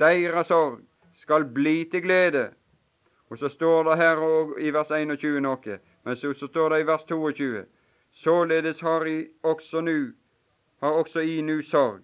[0.00, 0.80] Deres sorg
[1.20, 2.50] skal bli til glede.
[3.30, 4.22] Og så står det her
[4.58, 7.64] i vers 21 noe, men så, så står det i vers 22
[8.12, 10.12] Således har I også nu,
[10.80, 12.00] har også I nu sorg.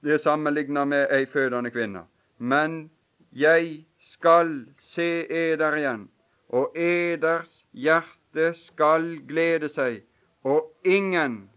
[0.00, 2.06] Det er sammenligna med ei fødende kvinne.
[2.38, 2.90] Men
[3.32, 6.08] jeg skal se eder igjen,
[6.48, 10.02] og eders hjerte skal glede seg,
[10.44, 11.50] og ingen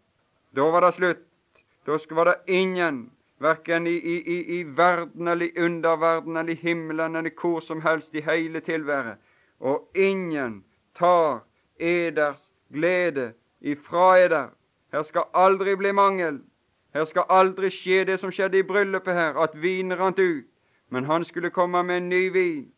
[0.55, 1.27] Da var det slutt.
[1.85, 3.11] Da var det ingen,
[3.41, 8.15] verken i, i, i, verden eller i underverden eller i himmelen eller hvor som helst
[8.15, 9.17] i hele tilværet,
[9.59, 10.63] og ingen
[10.95, 11.43] tar
[11.79, 14.47] eders glede ifra eder.
[14.93, 16.41] Her skal aldri bli mangel.
[16.93, 20.45] Her skal aldri skje det som skjedde i bryllupet her, at vinen rant ut.
[20.89, 22.71] Men han skulle komme med en ny vin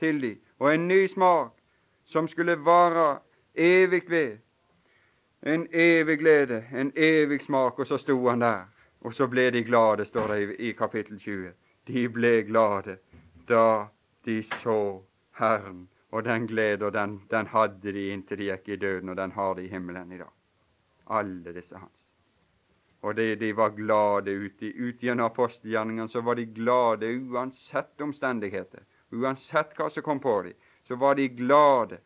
[0.00, 1.52] til dem, og en ny smak,
[2.04, 3.18] som skulle vare
[3.54, 4.38] evig ved.
[5.46, 7.78] En evig glede, en evig smak.
[7.78, 8.62] Og så sto han der,
[9.00, 11.52] og så ble de glade, står det i, i kapittel 20.
[11.86, 12.98] De ble glade
[13.48, 13.88] da
[14.24, 15.00] de så
[15.40, 19.16] Herren, og den glede og den, den hadde de inntil de gikk i døden, og
[19.16, 20.32] den har de i himmelen i dag.
[21.06, 22.06] Alle disse hans.
[23.00, 24.68] Og de, de var glade ute.
[24.76, 28.84] ut gjennom apostelgjerningene, så var de glade uansett omstendigheter.
[29.10, 31.98] Uansett hva som kom på dem, så var de glade.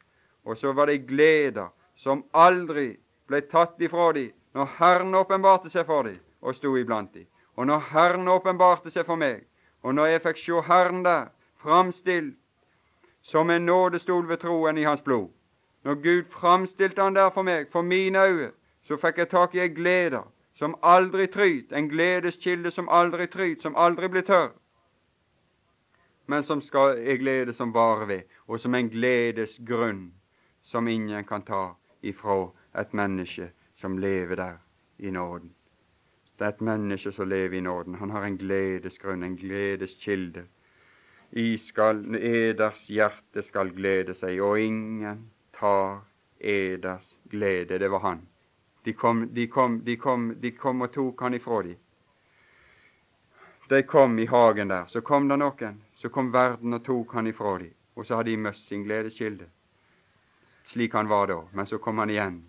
[0.45, 2.95] Og så var det gleder som aldri
[3.27, 7.27] ble tatt ifra dem når Herren åpenbarte seg for dem og sto iblant dem.
[7.57, 9.45] Og når Herren åpenbarte seg for meg,
[9.83, 11.31] og når jeg fikk se Herren der
[11.63, 12.37] framstilt
[13.23, 15.29] som en nådestol ved troen i hans blod
[15.85, 18.51] Når Gud framstilte han der for meg, for mine øyne,
[18.85, 20.23] så fikk jeg tak i ei glede
[20.55, 24.53] som aldri tryt, en gledeskilde som aldri tryt, som aldri blir tørr,
[26.27, 30.13] men som skal ei glede som varer ved, og som en gledesgrunn
[30.63, 32.49] som ingen kan ta ifra
[32.81, 34.57] et menneske som lever der
[34.99, 35.55] i nåden.
[36.39, 37.95] Det er et menneske som lever i nåden.
[37.95, 40.47] Han har en gledesgrunn, en gledeskilde.
[41.31, 46.03] I skal, eders hjerte skal glede seg, og ingen tar
[46.39, 47.79] eders glede.
[47.79, 48.27] Det var han.
[48.85, 51.79] De kom, de kom, de kom, de kom og tok han ifra dem.
[53.69, 54.87] De kom i hagen der.
[54.87, 55.79] Så kom det noen.
[55.97, 57.73] Så kom verden og tok han ifra dem.
[57.95, 59.47] Og så hadde de mist sin gledeskilde.
[60.69, 61.39] Slik han var da.
[61.53, 62.43] Men så kom han igjen.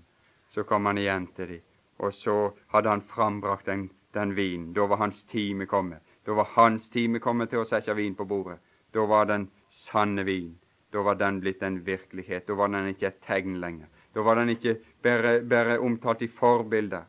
[0.49, 1.63] Så kom han igjen til dem.
[1.99, 4.73] Og så hadde han frambrakt den, den vinen.
[4.73, 6.01] Da var hans time kommet.
[6.25, 8.59] Da var hans time kommet til å sette vin på bordet.
[8.93, 10.55] Da var den sanne vin.
[10.91, 12.47] Da var den blitt en virkelighet.
[12.47, 13.87] Da var den ikke et tegn lenger.
[14.15, 17.03] Da var den ikke bare, bare omtalt i forbilder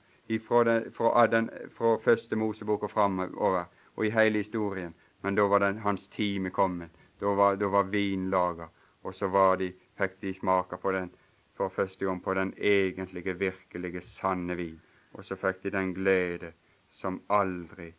[0.46, 3.64] fra, den, fra, den, fra første Mosebok og framover
[3.96, 6.90] og i hele historien, men da var den, hans time kommet.
[7.20, 8.68] Da var, var vin laga,
[9.02, 11.12] og så var de, fikk de smake på den
[11.56, 14.80] for første gang på den egentlige, virkelige, sanne vin.
[15.12, 16.52] Og så fikk de den glede
[17.00, 17.92] som aldri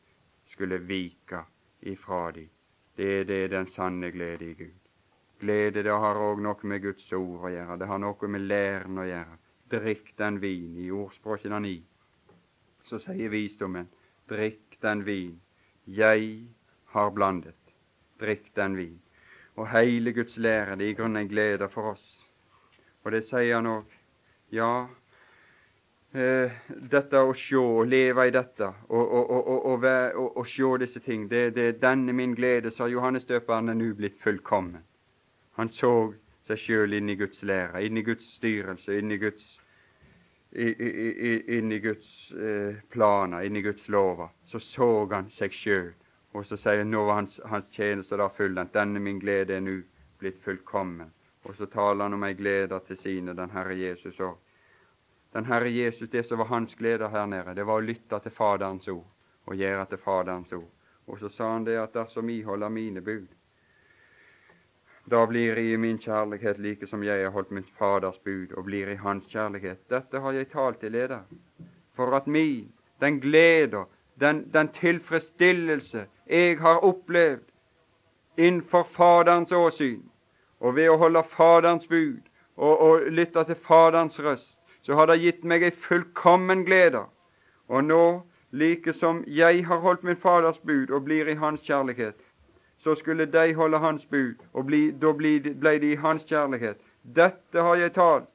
[0.45, 1.41] skulle vike
[1.81, 2.47] ifra de.
[2.97, 4.77] Det er det den sanne glede i Gud.
[5.39, 7.77] Glede det har òg noe med Guds ord å gjøre.
[7.77, 9.37] Det har noe med læren å gjøre.
[9.69, 10.77] Drikk den vin.
[10.81, 11.77] I ordspråket ni
[12.87, 13.89] så sier visdommen,
[14.31, 15.35] drikk den vin
[15.85, 16.47] jeg
[16.93, 17.59] har blandet.
[18.19, 18.95] Drikk den vin.
[19.57, 22.06] Og hele Guds lære, det er i grunnen en glede for oss.
[23.07, 23.91] Og det sier han òg.
[24.51, 24.87] Ja,
[26.11, 26.57] eh,
[26.91, 29.85] dette å sjå og leve i dette og, og,
[30.27, 33.93] og, sjå disse ting, det, det er denne min glede, sa Johannes døperen, er nå
[33.95, 34.83] blitt fullkommen.
[35.55, 35.93] Han så
[36.49, 39.47] seg sjøl inn i Guds lære, inn i Guds styrelse, inn i Guds,
[40.51, 44.35] inn i Guds eh, planer, inn i Guds lover.
[44.51, 45.93] Så så han seg sjøl,
[46.35, 48.75] og så sier han nå hans, hans tjeneste da fullendt.
[48.75, 49.79] Denne min glede er nå
[50.19, 51.15] blitt fullkommen.
[51.47, 54.35] Og så taler han om ei glede til sine, den Herre Jesus òg.
[55.33, 58.31] Den Herre Jesus, det som var hans glede her nede, det var å lytte til
[58.31, 59.05] Faderens ord
[59.47, 60.69] og gjøre til Faderens ord.
[61.07, 63.27] Og så sa han det at dersom I holder mine bud,
[65.11, 68.65] da blir jeg i min kjærlighet like som jeg har holdt min Faders bud og
[68.67, 69.85] blir i Hans kjærlighet.
[69.89, 71.23] Dette har jeg talt til leder,
[71.95, 73.85] for at min, den glede,
[74.19, 77.45] den, den tilfredsstillelse jeg har opplevd
[78.37, 80.03] innenfor Faderens åsyn,
[80.59, 82.21] og ved å holde Faderens bud
[82.57, 87.03] og, og lytte til Faderens røst, så har det gitt meg ei fullkommen glede.
[87.67, 88.03] Og nå,
[88.51, 92.15] like som jeg har holdt min Faders bud og blir i Hans kjærlighet,
[92.79, 96.77] så skulle de holde hans bud, og bli, da ble de i hans kjærlighet.
[97.03, 98.29] Dette har jeg talt.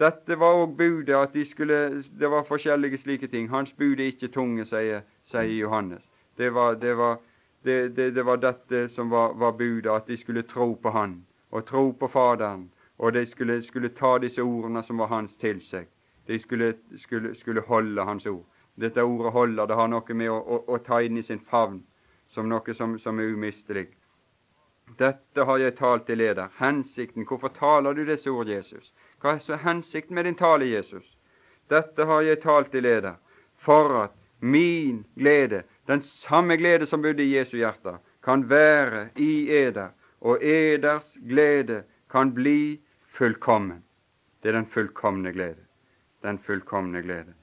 [0.00, 3.50] Dette var òg budet, at de skulle, det var forskjellige slike ting.
[3.50, 6.02] Hans bud er ikke tunge, sier, sier Johannes.
[6.38, 7.18] Det var, det var,
[7.64, 11.20] det, det, var dette som var, var budet, at de skulle tro på Han
[11.50, 12.70] og tro på Faderen.
[12.98, 15.86] Og de skulle, skulle ta disse ordene som var hans, til seg.
[16.28, 18.44] De skulle, skulle, skulle holde hans ord.
[18.80, 21.80] Dette ordet holder, det har noe med å, å, å ta inn i sin favn
[22.30, 23.88] som noe som, som er umistelig.
[24.98, 26.50] Dette har jeg talt til leder.
[26.58, 28.92] Hensikten Hvorfor taler du disse ord, Jesus?
[29.20, 31.04] Hva er så hensikten med din tale, Jesus?
[31.70, 33.18] Dette har jeg talt til leder,
[33.56, 39.50] for at min glede, den samme glede som bodde i Jesu hjerte, kan være i
[39.50, 42.80] eder, og eders glede kan bli
[43.16, 43.82] fullkommen.
[44.42, 45.64] Det er den fullkomne glede.
[46.22, 47.34] Den fullkomne glede.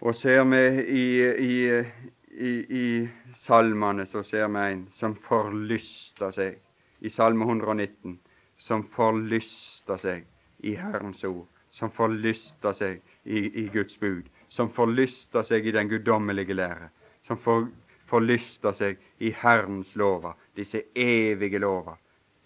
[0.00, 1.04] Og ser vi i,
[1.42, 1.84] i,
[2.30, 2.50] i,
[2.80, 3.08] i
[3.42, 6.58] salmene, så ser vi en som forlyster seg
[7.00, 8.18] i Salme 119,
[8.58, 10.26] som forlyster seg
[10.66, 15.90] i Herrens ord, som forlyster seg i, i Guds bud, som forlyster seg i den
[15.90, 16.90] guddommelige lære,
[17.26, 17.68] som for,
[18.10, 21.96] forlyster seg i Herrens lover, disse evige lover,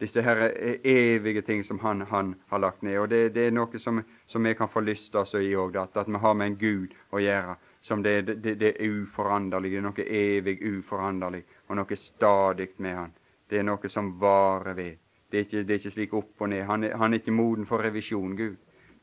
[0.00, 0.40] disse her
[0.84, 2.98] evige ting som Han, han har lagt ned.
[2.98, 5.76] Og det, det er noe som, som vi kan få lyst til oss i òg,
[5.76, 9.78] at, vi har med en Gud å gjøre som det, det, det er uforanderlig, det
[9.78, 13.14] er noe evig uforanderlig, og noe stadig med Han.
[13.48, 14.98] Det er noe som varer ved.
[15.30, 16.62] Det er ikke, det er ikke slik opp og ned.
[16.68, 18.56] Han er, han er ikke moden for revisjon, Gud.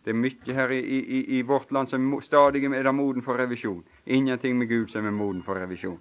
[0.05, 3.83] Det er mye her i, i, i vårt land som stadig er moden for revisjon.
[4.05, 5.99] Ingenting med Gud som er moden for revisjon.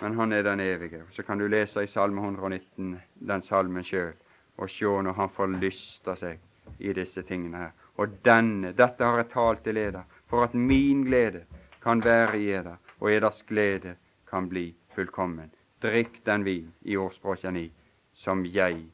[0.00, 1.02] Men han er den evige.
[1.10, 4.12] Så kan du lese i Salme 119, den salmen sjøl,
[4.56, 6.40] og se når han forlyster seg
[6.78, 7.72] i disse tingene her.
[7.96, 11.44] Og denne, dette har jeg talt til eder, for at min glede
[11.82, 13.94] kan være i eder, og eders glede
[14.30, 15.50] kan bli fullkommen.
[15.82, 17.68] Drikk den vin i ordspråket i
[18.14, 18.86] som jeg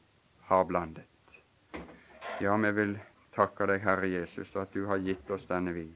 [0.49, 1.07] har blandet.
[2.41, 2.97] Ja, vi vil
[3.35, 5.93] takke deg, Herre Jesus, at du har gitt oss denne vin.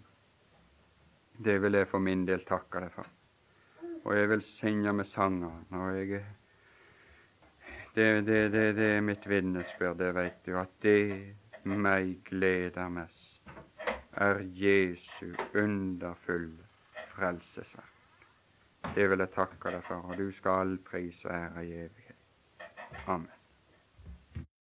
[1.38, 3.10] Det vil jeg for min del takke deg for.
[4.06, 6.26] Og jeg vil synge med sanger når jeg
[7.96, 13.40] det, det, det, det er mitt vitnesbyrd, det veit du, at det meg gleder mest,
[14.20, 16.68] er Jesu underfulle
[17.16, 17.94] frelsesverk.
[18.96, 22.22] Det vil jeg takke deg for, og du skal all pris og ære i evighet.
[23.08, 23.35] Amen.